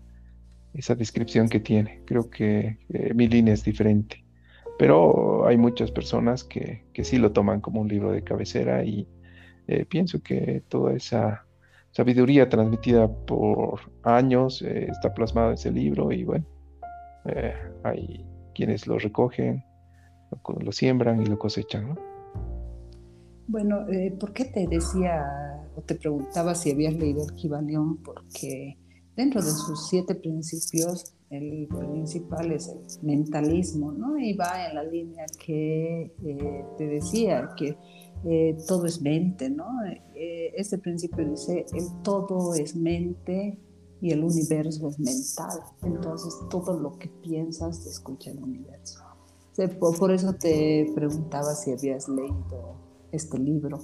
esa 0.73 0.95
descripción 0.95 1.47
que 1.49 1.59
tiene. 1.59 2.01
Creo 2.05 2.29
que 2.29 2.79
mi 3.13 3.27
línea 3.27 3.53
es 3.53 3.63
diferente. 3.63 4.25
Pero 4.79 5.45
hay 5.45 5.57
muchas 5.57 5.91
personas 5.91 6.45
que, 6.45 6.85
que, 6.93 7.03
sí 7.03 7.17
lo 7.17 7.33
toman 7.33 7.59
como 7.59 7.81
un 7.81 7.89
libro 7.89 8.13
de 8.13 8.23
cabecera 8.23 8.83
y 8.85 9.05
eh, 9.67 9.85
pienso 9.85 10.23
que 10.23 10.63
toda 10.67 10.93
esa 10.93 11.45
sabiduría 11.91 12.49
transmitida 12.49 13.07
por 13.07 13.79
años 14.03 14.63
eh, 14.63 14.87
está 14.89 15.13
plasmada 15.13 15.49
en 15.49 15.53
ese 15.53 15.71
libro 15.71 16.11
y 16.11 16.23
bueno, 16.23 16.45
eh, 17.25 17.53
hay 17.83 18.25
quienes 18.55 18.87
lo 18.87 18.97
recogen, 18.97 19.63
lo, 20.61 20.71
siembran 20.71 21.21
y 21.21 21.25
lo 21.25 21.37
cosechan. 21.37 21.89
¿no? 21.89 21.95
Bueno, 23.47 23.87
eh, 23.89 24.11
¿por 24.19 24.33
qué 24.33 24.45
te 24.45 24.67
decía 24.67 25.25
o 25.75 25.81
te 25.81 25.95
preguntaba 25.95 26.55
si 26.55 26.71
habías 26.71 26.93
leído 26.93 27.23
el 27.23 27.33
Kibalión? 27.33 27.97
Porque 27.97 28.77
dentro 29.15 29.41
de 29.41 29.49
sus 29.49 29.87
siete 29.87 30.15
principios, 30.15 31.13
el 31.29 31.67
principal 31.67 32.51
es 32.51 32.69
el 32.69 32.79
mentalismo, 33.03 33.91
¿no? 33.91 34.17
Y 34.17 34.33
va 34.33 34.67
en 34.67 34.75
la 34.75 34.83
línea 34.83 35.25
que 35.43 36.13
eh, 36.23 36.65
te 36.77 36.87
decía, 36.87 37.49
que 37.55 37.77
eh, 38.25 38.57
todo 38.67 38.85
es 38.85 39.01
mente, 39.01 39.49
¿no? 39.49 39.67
este 40.15 40.77
principio 40.77 41.25
dice, 41.29 41.65
el 41.73 42.01
todo 42.03 42.53
es 42.53 42.75
mente 42.75 43.57
y 44.01 44.11
el 44.11 44.23
universo 44.23 44.89
es 44.89 44.99
mental. 44.99 45.59
Entonces, 45.83 46.33
todo 46.49 46.77
lo 46.77 46.97
que 46.97 47.07
piensas 47.07 47.83
te 47.83 47.89
escucha 47.89 48.31
el 48.31 48.39
universo. 48.39 49.08
Por 49.67 50.11
eso 50.11 50.33
te 50.33 50.91
preguntaba 50.95 51.53
si 51.53 51.71
habías 51.71 52.07
leído 52.07 52.75
este 53.11 53.37
libro, 53.37 53.79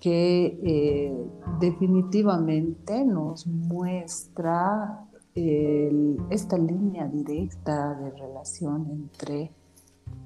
que 0.00 0.60
eh, 0.62 1.26
definitivamente 1.60 3.04
nos 3.04 3.46
muestra 3.46 5.08
esta 5.34 6.56
línea 6.56 7.08
directa 7.08 7.94
de 7.94 8.10
relación 8.10 8.86
entre 8.88 9.50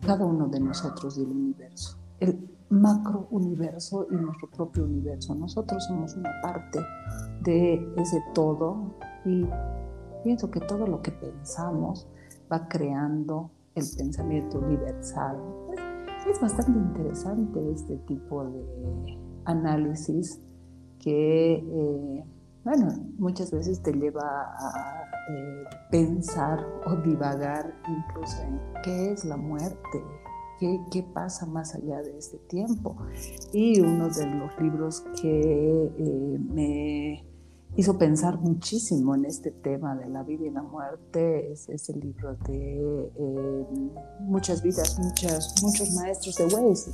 cada 0.05 0.27
uno 0.27 0.49
de 0.49 0.61
nosotros 0.61 1.17
y 1.17 1.23
el 1.23 1.31
universo, 1.31 1.97
el 2.21 2.51
macro 2.69 3.27
universo 3.31 4.07
y 4.11 4.17
nuestro 4.17 4.51
propio 4.51 4.85
universo. 4.85 5.35
Nosotros 5.35 5.83
somos 5.87 6.15
una 6.15 6.31
parte 6.43 6.81
de 7.43 7.75
ese 7.97 8.23
todo 8.35 8.97
y 9.25 9.47
pienso 10.25 10.51
que 10.51 10.61
todo 10.61 10.87
lo 10.87 11.01
que 11.01 11.13
pensamos 11.13 12.07
va 12.53 12.69
creando 12.69 13.51
el 13.79 13.87
pensamiento 13.97 14.59
universal 14.59 15.37
es 16.31 16.41
bastante 16.41 16.79
interesante 16.79 17.73
este 17.73 17.97
tipo 17.99 18.45
de 18.45 19.19
análisis 19.45 20.41
que, 20.99 21.55
eh, 21.55 22.25
bueno, 22.65 22.89
muchas 23.19 23.51
veces 23.53 23.81
te 23.83 23.93
lleva 23.93 24.23
a 24.23 25.05
eh, 25.31 25.65
pensar 25.91 26.67
o 26.87 26.97
divagar 26.97 27.73
incluso 27.89 28.43
en 28.43 28.61
qué 28.83 29.13
es 29.13 29.25
la 29.25 29.37
muerte, 29.37 30.03
qué, 30.59 30.81
qué, 30.91 31.03
pasa 31.15 31.47
más 31.47 31.75
allá 31.75 32.03
de 32.03 32.19
este 32.19 32.39
tiempo. 32.49 32.97
Y 33.53 33.81
uno 33.81 34.09
de 34.09 34.27
los 34.27 34.61
libros 34.61 35.05
que 35.23 35.93
eh, 35.97 36.39
me 36.51 37.28
hizo 37.77 37.99
pensar 37.99 38.39
muchísimo 38.39 39.15
en 39.15 39.25
este 39.25 39.51
tema 39.51 39.95
de 39.97 40.09
la 40.09 40.23
vida 40.23 40.47
y 40.47 40.51
la 40.51 40.63
muerte. 40.63 41.53
Es, 41.53 41.69
ese 41.69 41.93
el 41.93 42.01
libro 42.01 42.35
de 42.47 43.11
eh, 43.17 43.67
Muchas 44.21 44.63
vidas, 44.63 44.99
muchas, 44.99 45.55
muchos 45.63 45.91
maestros 45.95 46.37
de 46.37 46.45
Waze. 46.47 46.91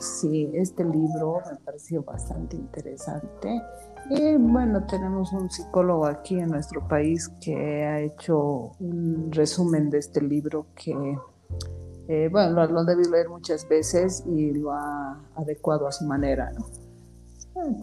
sí, 0.00 0.50
este 0.54 0.84
libro 0.84 1.40
me 1.50 1.56
pareció 1.64 2.02
bastante 2.02 2.56
interesante. 2.56 3.62
Y 4.10 4.36
bueno, 4.36 4.86
tenemos 4.86 5.32
un 5.32 5.50
psicólogo 5.50 6.06
aquí 6.06 6.38
en 6.38 6.50
nuestro 6.50 6.86
país 6.86 7.28
que 7.40 7.84
ha 7.84 8.00
hecho 8.00 8.72
un 8.78 9.32
resumen 9.32 9.90
de 9.90 9.98
este 9.98 10.20
libro 10.20 10.66
que, 10.76 11.18
eh, 12.08 12.28
bueno, 12.30 12.52
lo, 12.52 12.66
lo 12.66 12.84
debí 12.84 13.04
leer 13.10 13.28
muchas 13.28 13.66
veces 13.68 14.22
y 14.26 14.52
lo 14.52 14.72
ha 14.72 15.20
adecuado 15.34 15.88
a 15.88 15.92
su 15.92 16.04
manera, 16.04 16.52
¿no? 16.52 16.85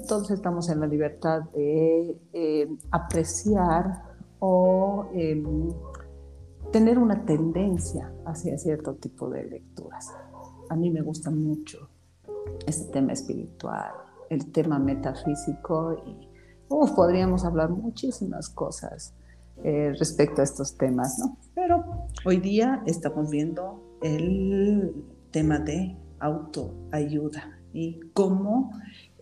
Todos 0.07 0.29
estamos 0.29 0.69
en 0.69 0.79
la 0.79 0.87
libertad 0.87 1.43
de 1.53 2.15
eh, 2.31 2.69
apreciar 2.91 4.03
o 4.39 5.09
em, 5.13 5.71
tener 6.71 6.99
una 6.99 7.25
tendencia 7.25 8.13
hacia 8.25 8.57
cierto 8.57 8.93
tipo 8.95 9.29
de 9.29 9.45
lecturas. 9.45 10.13
A 10.69 10.75
mí 10.75 10.91
me 10.91 11.01
gusta 11.01 11.31
mucho 11.31 11.89
este 12.67 12.91
tema 12.91 13.13
espiritual, 13.13 13.91
el 14.29 14.51
tema 14.51 14.77
metafísico 14.77 15.95
y 16.05 16.27
podríamos 16.95 17.43
hablar 17.43 17.69
muchísimas 17.69 18.49
cosas 18.49 19.15
eh, 19.63 19.93
respecto 19.97 20.41
a 20.41 20.43
estos 20.43 20.77
temas, 20.77 21.17
¿no? 21.19 21.37
Pero 21.55 21.83
hoy 22.25 22.37
día 22.37 22.83
estamos 22.85 23.29
viendo 23.29 23.97
el 24.01 24.93
tema 25.31 25.59
de 25.59 25.97
autoayuda 26.19 27.59
y 27.73 27.99
cómo 28.13 28.71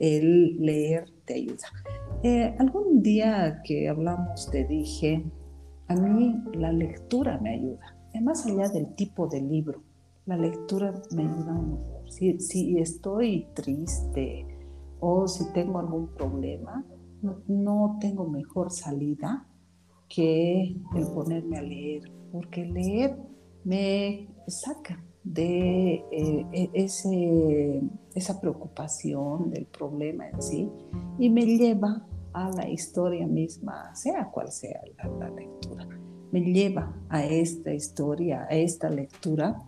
el 0.02 0.58
leer 0.58 1.06
te 1.26 1.36
ayuda. 1.36 1.68
Eh, 2.24 2.56
algún 2.58 3.04
día 3.04 3.62
que 3.64 3.88
hablamos 3.88 4.50
te 4.50 4.66
dije, 4.66 5.24
a 5.88 5.96
mí 5.96 6.42
la 6.54 6.72
lectura 6.72 7.40
me 7.40 7.52
ayuda, 7.54 7.98
más 8.22 8.46
allá 8.48 8.68
del 8.70 8.96
tipo 8.96 9.28
de 9.28 9.42
libro, 9.42 9.84
la 10.26 10.38
lectura 10.38 10.92
me 11.16 11.22
ayuda 11.22 11.54
mucho. 11.54 12.12
Si, 12.12 12.40
si 12.40 12.80
estoy 12.80 13.48
triste 13.54 14.48
o 15.00 15.28
si 15.28 15.54
tengo 15.54 15.80
algún 15.80 16.08
problema, 16.16 16.84
no, 17.48 17.98
tengo 18.02 18.28
mejor 18.28 18.72
salida 18.72 19.48
que 20.10 20.76
el 20.96 21.08
ponerme 21.14 21.60
a 21.60 21.62
leer, 21.62 22.12
porque 22.32 22.66
leer 22.66 23.18
me 23.64 24.28
saca 24.48 25.04
de 25.24 26.04
eh, 26.12 26.46
e, 26.52 26.70
ese, 26.74 27.82
esa 28.16 28.40
preocupación 28.40 29.52
del 29.52 29.66
problema 29.66 30.28
en 30.30 30.42
sí 30.42 30.70
y 31.20 31.30
me 31.30 31.46
lleva 31.46 32.06
a 32.34 32.50
la 32.50 32.70
historia 32.70 33.28
misma, 33.28 33.94
sea 33.96 34.30
cual 34.32 34.52
sea 34.52 34.82
la, 35.20 35.30
lectura. 35.30 35.88
Me 36.32 36.40
lleva 36.42 36.94
a 37.10 37.26
esta 37.26 37.74
historia, 37.74 38.48
a 38.50 38.56
esta 38.56 38.90
lectura, 38.90 39.62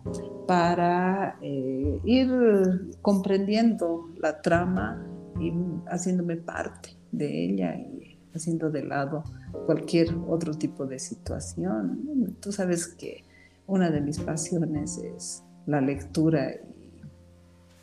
para 0.46 1.38
eh, 1.42 2.00
ir 2.04 2.96
comprendiendo 3.02 4.08
la 4.18 4.40
trama 4.40 5.06
y 5.38 5.52
haciéndome 5.88 6.36
parte 6.36 6.96
de 7.12 7.44
ella 7.44 7.76
y 7.76 8.18
haciendo 8.34 8.70
de 8.70 8.82
lado 8.82 9.24
cualquier 9.66 10.08
otro 10.26 10.54
tipo 10.54 10.86
de 10.86 10.98
situación. 10.98 12.36
Tú 12.40 12.50
sabes 12.50 12.86
que 12.86 13.24
una 13.66 13.90
de 13.90 14.00
mis 14.00 14.18
pasiones 14.18 14.98
es 14.98 15.43
la 15.66 15.80
lectura 15.80 16.50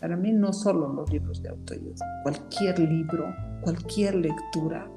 para 0.02 0.18
mí 0.18 0.32
no 0.32 0.52
solo 0.52 0.92
los 0.92 1.12
libros 1.12 1.44
de 1.44 1.50
autoayuda, 1.50 2.04
cualquier 2.24 2.80
libro, 2.80 3.26
cualquier 3.62 4.16
lectura 4.16 4.90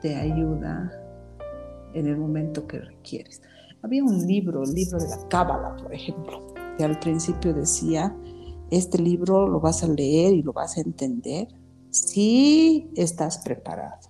te 0.00 0.16
ayuda 0.16 0.90
en 1.92 2.06
el 2.06 2.16
momento 2.16 2.66
que 2.66 2.78
requieres. 2.78 3.42
Había 3.82 4.02
un 4.02 4.26
libro, 4.26 4.62
el 4.62 4.72
libro 4.72 4.98
de 4.98 5.06
la 5.06 5.28
Cábala, 5.28 5.76
por 5.76 5.92
ejemplo, 5.92 6.54
que 6.78 6.84
al 6.84 6.98
principio 6.98 7.52
decía, 7.52 8.16
este 8.70 8.98
libro 8.98 9.46
lo 9.46 9.60
vas 9.60 9.84
a 9.84 9.88
leer 9.88 10.32
y 10.32 10.42
lo 10.42 10.54
vas 10.54 10.78
a 10.78 10.80
entender 10.80 11.48
si 11.90 12.90
estás 12.96 13.38
preparado. 13.38 14.08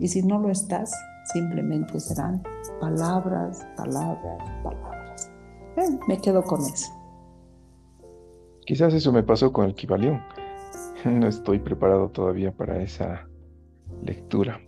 Y 0.00 0.08
si 0.08 0.20
no 0.20 0.40
lo 0.40 0.50
estás, 0.50 0.92
simplemente 1.32 2.00
serán 2.00 2.42
palabras, 2.80 3.64
palabras, 3.76 4.42
palabras. 4.64 5.30
me 6.08 6.20
quedo 6.20 6.42
con 6.42 6.60
eso. 6.62 6.95
Quizás 8.66 8.92
eso 8.94 9.12
me 9.12 9.22
pasó 9.22 9.52
con 9.52 9.64
el 9.66 9.74
Kibalión. 9.74 10.22
No 11.04 11.28
estoy 11.28 11.60
preparado 11.60 12.08
todavía 12.08 12.50
para 12.50 12.82
esa 12.82 13.28
lectura. 14.04 14.60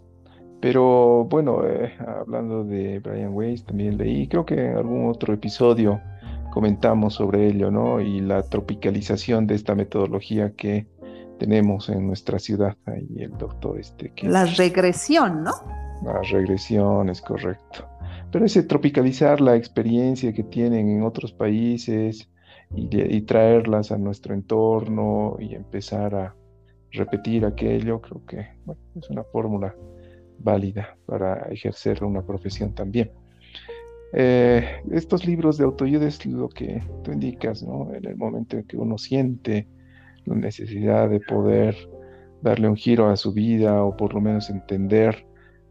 Pero 0.60 1.24
bueno, 1.24 1.64
eh, 1.66 1.94
hablando 2.06 2.62
de 2.64 3.00
Brian 3.00 3.32
Weiss, 3.32 3.64
también 3.64 3.96
leí, 3.98 4.28
creo 4.28 4.46
que 4.46 4.54
en 4.54 4.76
algún 4.76 5.08
otro 5.08 5.34
episodio 5.34 6.00
comentamos 6.52 7.14
sobre 7.14 7.48
ello, 7.48 7.72
¿no? 7.72 8.00
Y 8.00 8.20
la 8.20 8.42
tropicalización 8.42 9.48
de 9.48 9.56
esta 9.56 9.74
metodología 9.74 10.52
que 10.54 10.86
tenemos 11.38 11.88
en 11.88 12.06
nuestra 12.06 12.38
ciudad. 12.38 12.76
Ahí 12.86 13.08
el 13.18 13.36
doctor 13.36 13.78
este 13.80 14.12
que... 14.12 14.28
La 14.28 14.44
regresión, 14.44 15.42
¿no? 15.42 15.52
La 16.04 16.20
regresión, 16.22 17.08
es 17.08 17.20
correcto. 17.20 17.84
Pero 18.30 18.44
ese 18.44 18.62
tropicalizar 18.62 19.40
la 19.40 19.56
experiencia 19.56 20.32
que 20.32 20.44
tienen 20.44 20.88
en 20.88 21.02
otros 21.02 21.32
países, 21.32 22.28
y, 22.74 23.20
traerlas 23.22 23.92
a 23.92 23.98
nuestro 23.98 24.34
entorno 24.34 25.36
y 25.38 25.54
empezar 25.54 26.14
a 26.14 26.34
repetir 26.92 27.44
aquello, 27.44 28.00
creo 28.00 28.24
que 28.26 28.40
es 28.96 29.10
una 29.10 29.24
fórmula 29.24 29.74
válida 30.38 30.96
para 31.06 31.48
ejercer 31.50 32.04
una 32.04 32.22
profesión 32.22 32.74
también. 32.74 33.10
Eh, 34.12 34.64
estos 34.90 35.26
libros 35.26 35.58
de 35.58 35.64
autoayuda 35.64 36.06
es 36.06 36.24
lo 36.24 36.48
que 36.48 36.82
tú 37.02 37.12
indicas, 37.12 37.62
¿no? 37.62 37.92
En 37.94 38.06
el 38.06 38.16
momento 38.16 38.56
en 38.56 38.64
que 38.64 38.76
uno 38.76 38.96
siente 38.96 39.66
la 40.24 40.34
necesidad 40.34 41.10
de 41.10 41.20
poder 41.20 41.76
darle 42.42 42.68
un 42.68 42.76
giro 42.76 43.08
a 43.08 43.16
su 43.16 43.32
vida 43.32 43.82
o 43.84 43.96
por 43.96 44.14
lo 44.14 44.20
menos 44.20 44.48
entender 44.48 45.26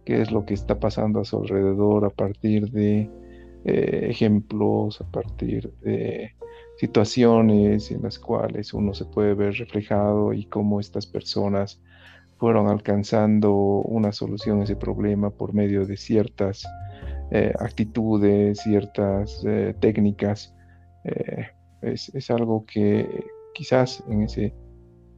qué 0.05 0.21
es 0.21 0.31
lo 0.31 0.45
que 0.45 0.53
está 0.53 0.79
pasando 0.79 1.19
a 1.19 1.25
su 1.25 1.37
alrededor 1.37 2.05
a 2.05 2.09
partir 2.09 2.69
de 2.71 3.09
eh, 3.65 4.07
ejemplos, 4.09 5.01
a 5.01 5.09
partir 5.09 5.71
de 5.81 6.35
situaciones 6.77 7.91
en 7.91 8.03
las 8.03 8.19
cuales 8.19 8.73
uno 8.73 8.93
se 8.93 9.05
puede 9.05 9.33
ver 9.33 9.53
reflejado 9.55 10.33
y 10.33 10.45
cómo 10.45 10.79
estas 10.79 11.05
personas 11.07 11.81
fueron 12.37 12.67
alcanzando 12.67 13.53
una 13.53 14.11
solución 14.11 14.61
a 14.61 14.63
ese 14.63 14.75
problema 14.75 15.31
por 15.31 15.53
medio 15.53 15.85
de 15.85 15.97
ciertas 15.97 16.67
eh, 17.31 17.51
actitudes, 17.59 18.59
ciertas 18.59 19.43
eh, 19.45 19.73
técnicas. 19.79 20.53
Eh, 21.03 21.47
es, 21.81 22.31
algo 22.31 22.65
que 22.65 23.25
quizás 23.53 24.03
en 24.07 24.23
ese 24.23 24.53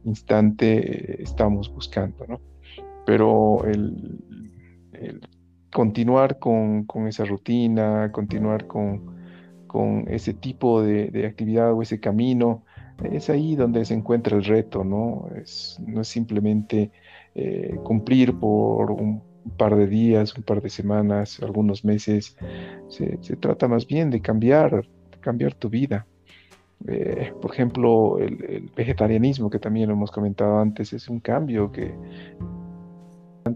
instante 0.04 1.22
estamos 1.22 1.72
buscando, 1.72 2.26
¿no? 2.26 2.40
Pero 3.04 3.64
el, 3.66 4.18
continuar 5.72 6.38
con, 6.38 6.84
con, 6.84 7.06
esa 7.06 7.24
rutina, 7.24 8.10
continuar 8.12 8.66
con, 8.66 9.19
con 9.70 10.06
ese 10.08 10.34
tipo 10.34 10.82
de, 10.82 11.24
actividad 11.24 11.72
o 11.72 11.80
ese 11.80 12.00
camino, 12.00 12.64
es 13.04 13.30
ahí 13.30 13.54
donde 13.54 13.84
se 13.84 13.94
encuentra 13.94 14.36
el 14.36 14.42
reto, 14.42 14.82
¿no? 14.82 15.28
Es, 15.36 15.78
no 15.86 16.00
es 16.00 16.08
simplemente 16.08 16.90
eh, 17.36 17.76
cumplir 17.84 18.34
por 18.34 18.90
un 18.90 19.22
par 19.56 19.76
de 19.76 19.86
días, 19.86 20.36
un 20.36 20.42
par 20.42 20.60
de 20.60 20.70
semanas, 20.70 21.38
algunos 21.40 21.84
meses, 21.84 22.36
se, 22.88 23.16
trata 23.36 23.68
más 23.68 23.86
bien 23.86 24.10
de 24.10 24.20
cambiar, 24.20 24.88
cambiar 25.20 25.54
tu 25.54 25.68
vida. 25.68 26.04
Eh, 26.88 27.32
por 27.40 27.52
ejemplo, 27.52 28.18
el, 28.18 28.72
vegetarianismo, 28.74 29.50
que 29.50 29.60
también 29.60 29.88
lo 29.88 29.94
hemos 29.94 30.10
comentado 30.10 30.58
antes, 30.58 30.92
es 30.92 31.08
un 31.08 31.20
cambio 31.20 31.70
que 31.70 31.94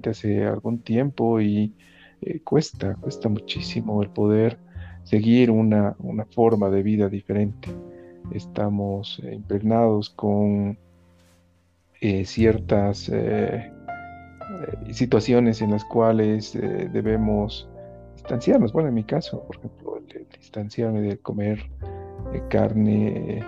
hace 0.09 0.45
algún 0.45 0.79
tiempo 0.79 1.41
y 1.41 1.75
eh, 2.21 2.39
cuesta, 2.45 2.95
cuesta 3.01 3.29
muchísimo 3.29 4.01
el 4.01 4.11
poder 4.11 4.64
seguir 5.05 5.51
una, 5.51 5.95
forma 6.31 6.71
de 6.71 6.83
vida 6.83 7.09
diferente. 7.09 7.69
Estamos 8.33 9.21
eh, 9.23 9.35
impregnados 9.35 10.11
con 10.11 10.79
eh, 12.01 12.25
ciertas 12.25 13.11
eh, 13.13 13.71
situaciones 14.91 15.61
en 15.63 15.71
las 15.71 15.85
cuales 15.85 16.53
debemos 16.93 17.69
distanciarnos. 18.15 18.73
Bueno, 18.73 18.89
en 18.89 18.95
mi 18.95 19.05
caso, 19.05 19.45
por 19.45 19.57
ejemplo, 19.57 20.01
distanciarme 20.39 21.01
de 21.01 21.19
comer 21.19 21.71
carne 22.49 23.43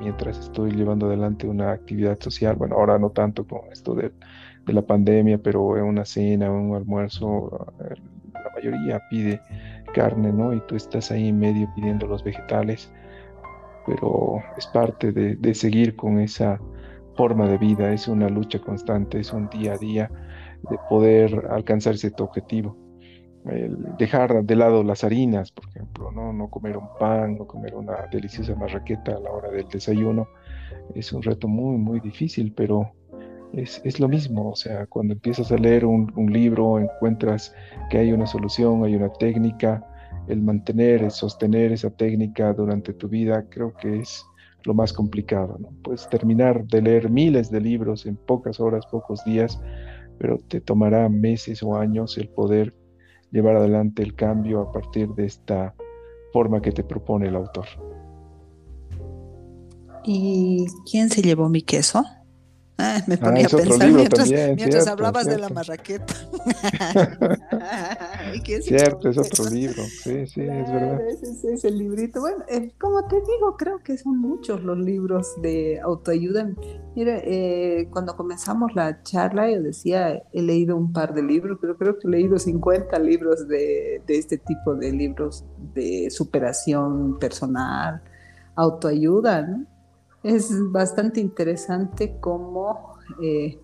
mientras 0.00 0.38
estoy 0.38 0.70
llevando 0.72 1.06
adelante 1.06 1.46
una 1.46 1.72
actividad 1.72 2.18
social. 2.20 2.56
Bueno, 2.56 2.76
ahora 2.76 2.98
no 2.98 3.10
tanto 3.10 3.46
con 3.46 3.60
esto 3.72 3.94
de, 3.94 4.12
de 4.66 4.72
la 4.72 4.82
pandemia, 4.82 5.38
pero 5.38 5.76
en 5.76 5.84
una 5.84 6.04
cena, 6.04 6.50
un 6.50 6.74
almuerzo, 6.74 7.66
la 8.32 8.50
mayoría 8.54 9.00
pide 9.10 9.40
carne, 9.92 10.32
¿no? 10.32 10.52
Y 10.52 10.60
tú 10.66 10.76
estás 10.76 11.10
ahí 11.10 11.28
en 11.28 11.38
medio 11.38 11.68
pidiendo 11.74 12.06
los 12.06 12.22
vegetales, 12.24 12.92
pero 13.86 14.40
es 14.56 14.66
parte 14.68 15.12
de, 15.12 15.54
seguir 15.54 15.96
con 15.96 16.20
esa 16.20 16.60
forma 17.16 17.48
de 17.48 17.58
vida, 17.58 17.92
es 17.92 18.08
una 18.08 18.28
lucha 18.28 18.58
constante, 18.60 19.20
es 19.20 19.32
un 19.32 19.48
día 19.48 19.74
a 19.74 19.78
día 19.78 20.10
de 20.70 20.78
poder 20.88 21.48
alcanzar 21.50 21.94
ese 21.94 22.12
objetivo. 22.18 22.76
dejar 23.98 24.44
de 24.44 24.56
lado 24.56 24.82
las 24.84 25.02
harinas, 25.02 25.50
por 25.50 25.66
ejemplo, 25.68 26.12
¿no? 26.12 26.32
no 26.32 26.48
comer 26.48 26.76
un 26.76 26.88
pan, 26.98 27.36
no 27.36 27.46
comer 27.46 27.74
una 27.74 28.06
deliciosa 28.10 28.54
marraqueta 28.54 29.12
a 29.12 29.20
la 29.20 29.30
hora 29.30 29.50
del 29.50 29.66
desayuno, 29.68 30.28
es 30.94 31.12
un 31.12 31.22
reto 31.22 31.48
muy, 31.48 31.78
muy 31.78 32.00
difícil, 32.00 32.52
pero 32.52 32.92
es, 33.52 34.00
lo 34.00 34.08
mismo, 34.08 34.50
o 34.50 34.56
sea, 34.56 34.86
cuando 34.86 35.14
empiezas 35.14 35.50
a 35.50 35.56
leer 35.56 35.84
un, 35.84 36.10
libro 36.32 36.78
encuentras 36.78 37.54
que 37.90 37.98
hay 37.98 38.12
una 38.12 38.26
solución, 38.26 38.84
hay 38.84 38.94
una 38.94 39.12
técnica, 39.12 39.84
el 40.28 40.40
mantener, 40.40 41.02
el 41.02 41.10
sostener 41.10 41.72
esa 41.72 41.90
técnica 41.90 42.52
durante 42.52 42.92
tu 42.92 43.08
vida 43.08 43.46
creo 43.48 43.74
que 43.74 44.00
es 44.00 44.24
lo 44.64 44.74
más 44.74 44.92
complicado, 44.92 45.56
¿no? 45.58 45.70
Puedes 45.82 46.08
terminar 46.08 46.64
de 46.66 46.82
leer 46.82 47.10
miles 47.10 47.50
de 47.50 47.60
libros 47.60 48.06
en 48.06 48.16
pocas 48.16 48.60
horas, 48.60 48.86
pocos 48.86 49.24
días, 49.24 49.60
pero 50.18 50.38
te 50.48 50.60
tomará 50.60 51.08
meses 51.08 51.62
o 51.62 51.76
años 51.76 52.18
el 52.18 52.28
poder 52.28 52.74
llevar 53.32 53.56
adelante 53.56 54.02
el 54.02 54.14
cambio 54.14 54.60
a 54.60 54.72
partir 54.72 55.08
de 55.10 55.26
esta 55.26 55.74
forma 56.32 56.60
que 56.60 56.72
te 56.72 56.84
propone 56.84 57.28
el 57.28 57.36
autor. 57.36 57.66
¿Y 60.04 60.66
quién 60.90 61.10
se 61.10 61.22
llevó 61.22 61.48
mi 61.48 61.62
queso? 61.62 62.04
Ah, 62.82 63.02
me 63.06 63.18
ponía 63.18 63.46
a 63.46 63.50
pensar 63.50 63.92
mientras, 64.56 64.86
hablabas 64.86 65.26
de 65.26 65.36
la 65.36 65.50
marraqueta. 65.50 66.14
cierto, 68.62 69.10
es 69.10 69.18
otro 69.18 69.50
libro. 69.50 69.82
Sí, 69.82 70.26
sí, 70.26 70.40
es 70.40 70.72
verdad. 70.72 71.00
Ese, 71.08 71.52
es 71.52 71.64
el 71.64 71.76
librito. 71.76 72.20
Bueno, 72.20 72.42
eh, 72.48 72.72
como 72.80 73.06
te 73.06 73.16
digo, 73.16 73.56
creo 73.58 73.82
que 73.82 73.98
son 73.98 74.18
muchos 74.18 74.62
los 74.62 74.78
libros 74.78 75.34
de 75.42 75.78
autoayuda. 75.80 76.50
Mira, 76.96 77.18
eh, 77.18 77.88
cuando 77.90 78.16
comenzamos 78.16 78.74
la 78.74 79.02
charla, 79.02 79.50
yo 79.50 79.60
decía, 79.60 80.22
he 80.32 80.40
leído 80.40 80.76
un 80.76 80.92
par 80.92 81.12
de 81.12 81.22
libros, 81.22 81.58
pero 81.60 81.76
creo 81.76 81.98
que 81.98 82.08
he 82.08 82.10
leído 82.10 82.38
50 82.38 82.98
libros 82.98 83.46
de, 83.46 84.02
de 84.06 84.18
este 84.18 84.38
tipo 84.38 84.74
de 84.74 84.92
libros 84.92 85.44
de 85.74 86.08
superación 86.10 87.18
personal, 87.18 88.02
autoayuda, 88.56 89.42
¿no? 89.42 89.66
Es 90.22 90.50
bastante 90.70 91.20
interesante 91.20 92.18
cómo 92.20 92.94
eh, 93.22 93.60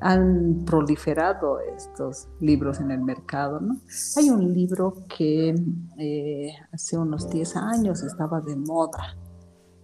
han 0.00 0.64
proliferado 0.64 1.60
estos 1.76 2.28
libros 2.40 2.80
en 2.80 2.90
el 2.90 3.00
mercado. 3.00 3.60
¿no? 3.60 3.80
Hay 4.16 4.30
un 4.30 4.52
libro 4.52 5.04
que 5.14 5.54
eh, 5.98 6.52
hace 6.72 6.96
unos 6.96 7.28
10 7.28 7.56
años 7.56 8.02
estaba 8.02 8.40
de 8.40 8.56
moda. 8.56 9.16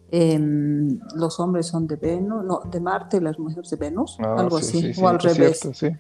Em, 0.09 1.01
los 1.17 1.41
hombres 1.41 1.67
son 1.67 1.87
de 1.89 1.97
Venus, 1.97 2.45
no, 2.45 2.61
de 2.71 2.81
Marte 2.81 3.17
y 3.17 3.21
las 3.21 3.39
mujeres 3.41 3.69
de 3.71 3.77
Venus, 3.77 4.17
ah, 4.21 4.37
algo 4.39 4.59
así, 4.59 4.93
o 4.97 5.09
al 5.09 5.19
revés. 5.19 5.65
ese, 5.65 5.99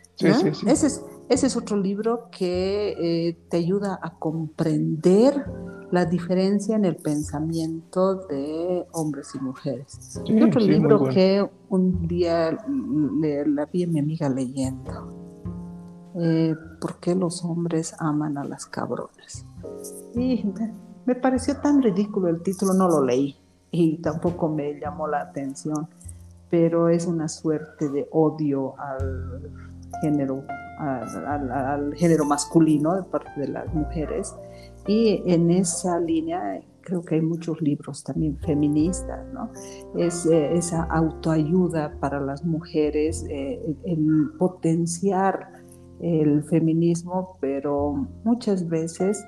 es, 0.64 1.02
ese 1.28 1.46
es 1.48 1.56
otro 1.56 1.76
libro 1.76 2.28
que 2.30 2.94
eh, 2.98 3.38
te 3.50 3.56
ayuda 3.56 3.98
a 4.00 4.16
comprender 4.16 5.44
la 5.96 6.04
diferencia 6.04 6.76
en 6.76 6.84
el 6.84 6.96
pensamiento 6.96 8.16
de 8.26 8.86
hombres 8.92 9.34
y 9.34 9.38
mujeres. 9.38 10.20
otro 10.46 10.60
libro 10.60 11.08
que 11.08 11.42
un 11.70 12.06
día 12.06 12.50
le, 13.18 13.46
la 13.46 13.64
vi 13.64 13.84
a 13.84 13.86
mi 13.86 13.98
amiga 13.98 14.28
leyendo. 14.28 14.92
Eh, 16.20 16.54
¿Por 16.82 17.00
qué 17.00 17.14
los 17.14 17.42
hombres 17.46 17.94
aman 17.98 18.36
a 18.36 18.44
las 18.44 18.66
cabronas? 18.66 19.46
Y 20.14 20.44
me, 21.06 21.14
pareció 21.14 21.56
tan 21.62 21.80
ridículo 21.82 22.28
el 22.28 22.42
título, 22.42 22.74
no 22.74 22.88
lo 22.88 23.02
leí 23.02 23.34
y 23.70 23.96
tampoco 24.02 24.50
me 24.50 24.78
llamó 24.78 25.08
la 25.08 25.22
atención, 25.22 25.88
pero 26.50 26.90
es 26.90 27.06
una 27.06 27.26
suerte 27.28 27.88
de 27.88 28.06
odio 28.12 28.78
al 28.78 29.50
género, 30.02 30.44
al 30.78 31.94
género 31.94 32.26
masculino 32.26 32.96
de 32.96 33.02
parte 33.02 33.40
de 33.40 33.48
las 33.48 33.72
mujeres 33.72 34.34
y 34.86 35.22
en 35.26 35.50
esa 35.50 36.00
línea 36.00 36.60
creo 36.82 37.02
que 37.02 37.16
hay 37.16 37.20
muchos 37.20 37.60
libros 37.60 38.04
también 38.04 38.38
feministas, 38.38 39.26
¿no? 39.32 39.50
Es 39.96 40.24
eh, 40.26 40.54
esa 40.54 40.84
autoayuda 40.84 41.98
para 41.98 42.20
las 42.20 42.44
mujeres, 42.44 43.26
eh, 43.28 43.60
el 43.84 44.30
potenciar 44.38 45.56
el 46.00 46.44
feminismo, 46.44 47.38
pero 47.40 48.06
muchas 48.24 48.68
veces 48.68 49.24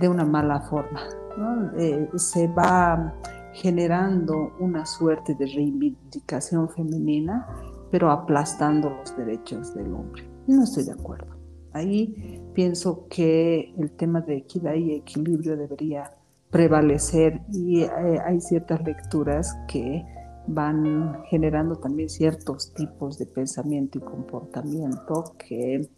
de 0.00 0.08
una 0.08 0.24
mala 0.24 0.60
forma, 0.60 1.00
¿no? 1.36 1.72
Eh, 1.78 2.08
se 2.16 2.46
va 2.48 3.14
generando 3.54 4.52
una 4.60 4.86
suerte 4.86 5.34
de 5.34 5.46
reivindicación 5.46 6.68
femenina, 6.68 7.46
pero 7.90 8.10
aplastando 8.10 8.90
los 8.90 9.16
derechos 9.16 9.74
del 9.74 9.92
hombre. 9.92 10.28
No 10.46 10.62
estoy 10.62 10.84
de 10.84 10.92
acuerdo. 10.92 11.34
Ahí 11.72 12.39
pienso 12.54 13.06
que 13.08 13.74
el 13.78 13.90
tema 13.92 14.20
de 14.20 14.36
equidad 14.36 14.74
y 14.74 14.94
equilibrio 14.94 15.56
debería 15.56 16.12
prevalecer 16.50 17.40
y 17.52 17.82
eh, 17.82 17.90
hay 18.24 18.40
ciertas 18.40 18.82
lecturas 18.82 19.56
que 19.68 20.04
van 20.46 21.22
generando 21.24 21.76
también 21.76 22.08
ciertos 22.08 22.72
tipos 22.74 23.18
de 23.18 23.26
pensamiento 23.26 23.98
y 23.98 24.00
comportamiento 24.00 25.34
que 25.38 25.88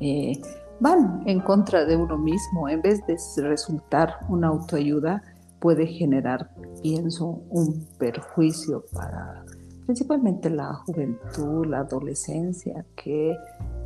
eh, 0.00 0.40
van 0.80 1.22
en 1.26 1.40
contra 1.40 1.84
de 1.84 1.96
uno 1.96 2.18
mismo. 2.18 2.68
En 2.68 2.82
vez 2.82 3.00
de 3.06 3.16
resultar 3.42 4.18
una 4.28 4.48
autoayuda, 4.48 5.22
puede 5.60 5.86
generar, 5.86 6.50
pienso, 6.82 7.42
un 7.50 7.86
perjuicio 7.98 8.84
para 8.92 9.44
principalmente 9.86 10.50
la 10.50 10.74
juventud, 10.74 11.66
la 11.66 11.80
adolescencia, 11.80 12.84
que 12.96 13.36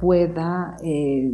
pueda 0.00 0.76
eh, 0.82 1.32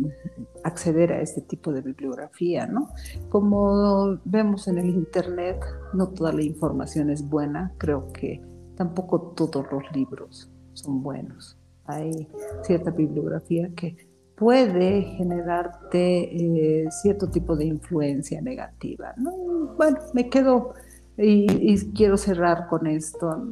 acceder 0.65 1.13
a 1.13 1.21
este 1.21 1.41
tipo 1.41 1.73
de 1.73 1.81
bibliografía, 1.81 2.67
¿no? 2.67 2.89
Como 3.29 4.19
vemos 4.25 4.69
en 4.69 4.79
el 4.79 4.91
Internet, 4.91 5.61
no 5.93 6.09
toda 6.09 6.33
la 6.33 6.43
información 6.43 7.11
es 7.11 7.29
buena, 7.29 7.73
creo 7.79 8.13
que 8.13 8.41
tampoco 8.77 9.33
todos 9.37 9.67
los 9.71 9.83
libros 9.95 10.51
son 10.73 11.03
buenos. 11.03 11.59
Hay 11.87 12.29
cierta 12.63 12.91
bibliografía 12.91 13.71
que 13.75 13.97
puede 14.37 15.03
generarte 15.03 16.85
eh, 16.85 16.89
cierto 17.03 17.29
tipo 17.29 17.57
de 17.57 17.67
influencia 17.67 18.41
negativa. 18.41 19.15
¿no? 19.17 19.33
Bueno, 19.77 19.99
me 20.15 20.29
quedo 20.29 20.75
y 21.17 21.77
quiero 21.93 22.17
cerrar 22.17 22.69
con 22.69 22.87
esto. 22.87 23.45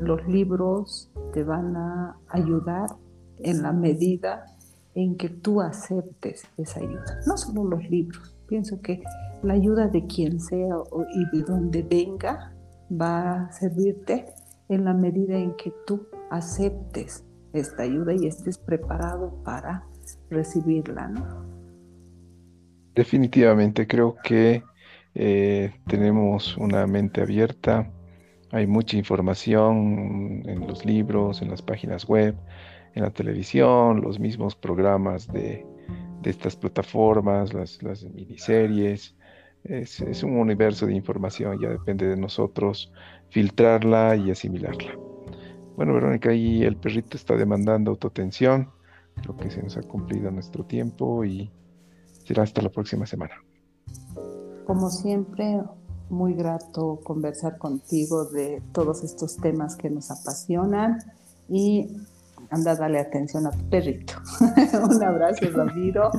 Los 0.00 0.26
libros 0.26 1.10
te 1.32 1.44
van 1.44 1.76
a 1.76 2.16
ayudar 2.28 2.88
en 3.42 3.62
la 3.62 3.72
medida 3.72 4.46
en 4.94 5.16
que 5.16 5.28
tú 5.28 5.60
aceptes 5.60 6.44
esa 6.56 6.80
ayuda. 6.80 7.20
No 7.26 7.36
solo 7.36 7.64
los 7.64 7.88
libros, 7.88 8.36
pienso 8.46 8.80
que 8.80 9.02
la 9.42 9.54
ayuda 9.54 9.88
de 9.88 10.06
quien 10.06 10.40
sea 10.40 10.76
y 11.14 11.36
de 11.36 11.44
donde 11.44 11.82
venga 11.82 12.52
va 12.90 13.44
a 13.44 13.52
servirte 13.52 14.26
en 14.68 14.84
la 14.84 14.94
medida 14.94 15.38
en 15.38 15.54
que 15.56 15.72
tú 15.86 16.06
aceptes 16.30 17.24
esta 17.52 17.82
ayuda 17.82 18.14
y 18.14 18.26
estés 18.26 18.58
preparado 18.58 19.34
para 19.44 19.84
recibirla. 20.30 21.08
¿no? 21.08 21.44
Definitivamente 22.94 23.86
creo 23.86 24.16
que 24.22 24.62
eh, 25.14 25.72
tenemos 25.86 26.56
una 26.56 26.86
mente 26.86 27.20
abierta, 27.20 27.90
hay 28.52 28.66
mucha 28.66 28.96
información 28.96 30.42
en 30.44 30.66
los 30.66 30.84
libros, 30.84 31.40
en 31.42 31.50
las 31.50 31.62
páginas 31.62 32.06
web, 32.06 32.34
en 32.94 33.02
la 33.02 33.10
televisión, 33.10 34.00
los 34.00 34.18
mismos 34.18 34.54
programas 34.54 35.26
de, 35.28 35.66
estas 36.24 36.56
plataformas, 36.56 37.54
las, 37.54 38.04
miniseries. 38.04 39.14
Es, 39.64 40.22
un 40.22 40.38
universo 40.38 40.86
de 40.86 40.94
información, 40.94 41.58
ya 41.60 41.68
depende 41.68 42.06
de 42.06 42.16
nosotros 42.16 42.92
filtrarla 43.28 44.16
y 44.16 44.30
asimilarla. 44.30 44.96
Bueno, 45.76 45.94
Verónica, 45.94 46.30
ahí 46.30 46.62
el 46.62 46.76
perrito 46.76 47.16
está 47.16 47.36
demandando 47.36 47.90
autotensión. 47.90 48.70
Creo 49.16 49.36
que 49.36 49.50
se 49.50 49.62
nos 49.62 49.76
ha 49.76 49.82
cumplido 49.82 50.30
nuestro 50.30 50.64
tiempo 50.64 51.24
y 51.24 51.50
será 52.24 52.42
hasta 52.42 52.62
la 52.62 52.70
próxima 52.70 53.06
semana. 53.06 53.34
Como 54.66 54.88
siempre, 54.90 55.60
muy 56.10 56.34
grato 56.34 57.00
conversar 57.02 57.58
contigo 57.58 58.24
de 58.24 58.62
todos 58.72 59.04
estos 59.04 59.36
temas 59.36 59.76
que 59.76 59.90
nos 59.90 60.10
apasionan 60.10 60.98
y 61.48 61.88
anda, 62.50 62.74
dale 62.74 62.98
atención 62.98 63.46
a 63.46 63.50
tu 63.50 63.68
perrito. 63.68 64.14
Un 64.90 65.02
abrazo, 65.02 65.46
Ramiro. 65.54 66.10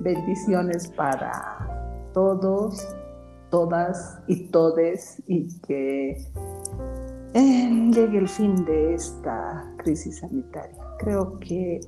Bendiciones 0.00 0.88
para 0.88 2.10
todos, 2.14 2.88
todas 3.50 4.18
y 4.26 4.48
todes 4.48 5.22
y 5.26 5.60
que 5.60 6.10
eh, 7.34 7.90
llegue 7.92 8.18
el 8.18 8.28
fin 8.28 8.64
de 8.64 8.94
esta 8.94 9.74
crisis 9.78 10.18
sanitaria. 10.20 10.78
Creo 10.98 11.38
que 11.38 11.80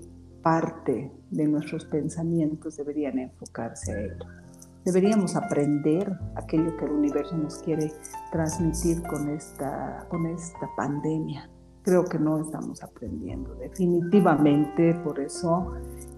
parte 0.42 1.10
de 1.30 1.46
nuestros 1.46 1.84
pensamientos 1.86 2.76
deberían 2.76 3.18
enfocarse 3.18 3.92
a 3.92 4.00
ello. 4.00 4.26
Deberíamos 4.84 5.36
aprender 5.36 6.12
aquello 6.34 6.76
que 6.76 6.84
el 6.84 6.90
universo 6.90 7.36
nos 7.36 7.58
quiere 7.58 7.92
transmitir 8.32 9.00
con 9.04 9.30
esta, 9.30 10.04
con 10.10 10.26
esta 10.26 10.68
pandemia 10.76 11.48
creo 11.82 12.04
que 12.04 12.18
no 12.18 12.40
estamos 12.40 12.82
aprendiendo 12.82 13.54
definitivamente, 13.54 14.94
por 15.04 15.20
eso 15.20 15.74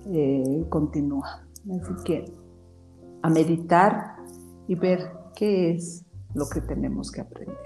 eh, 0.06 0.64
continúa. 0.68 1.46
Así 1.80 1.94
que 2.04 2.24
a 3.22 3.30
meditar 3.30 4.16
y 4.68 4.74
ver 4.74 5.10
qué 5.34 5.72
es 5.72 6.04
lo 6.34 6.46
que 6.48 6.60
tenemos 6.60 7.10
que 7.10 7.22
aprender. 7.22 7.56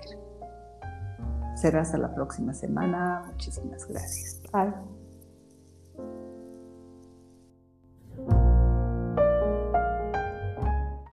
Será 1.56 1.80
hasta 1.80 1.98
la 1.98 2.14
próxima 2.14 2.54
semana. 2.54 3.24
Muchísimas 3.32 3.86
gracias. 3.88 4.40
Bye. 4.52 4.97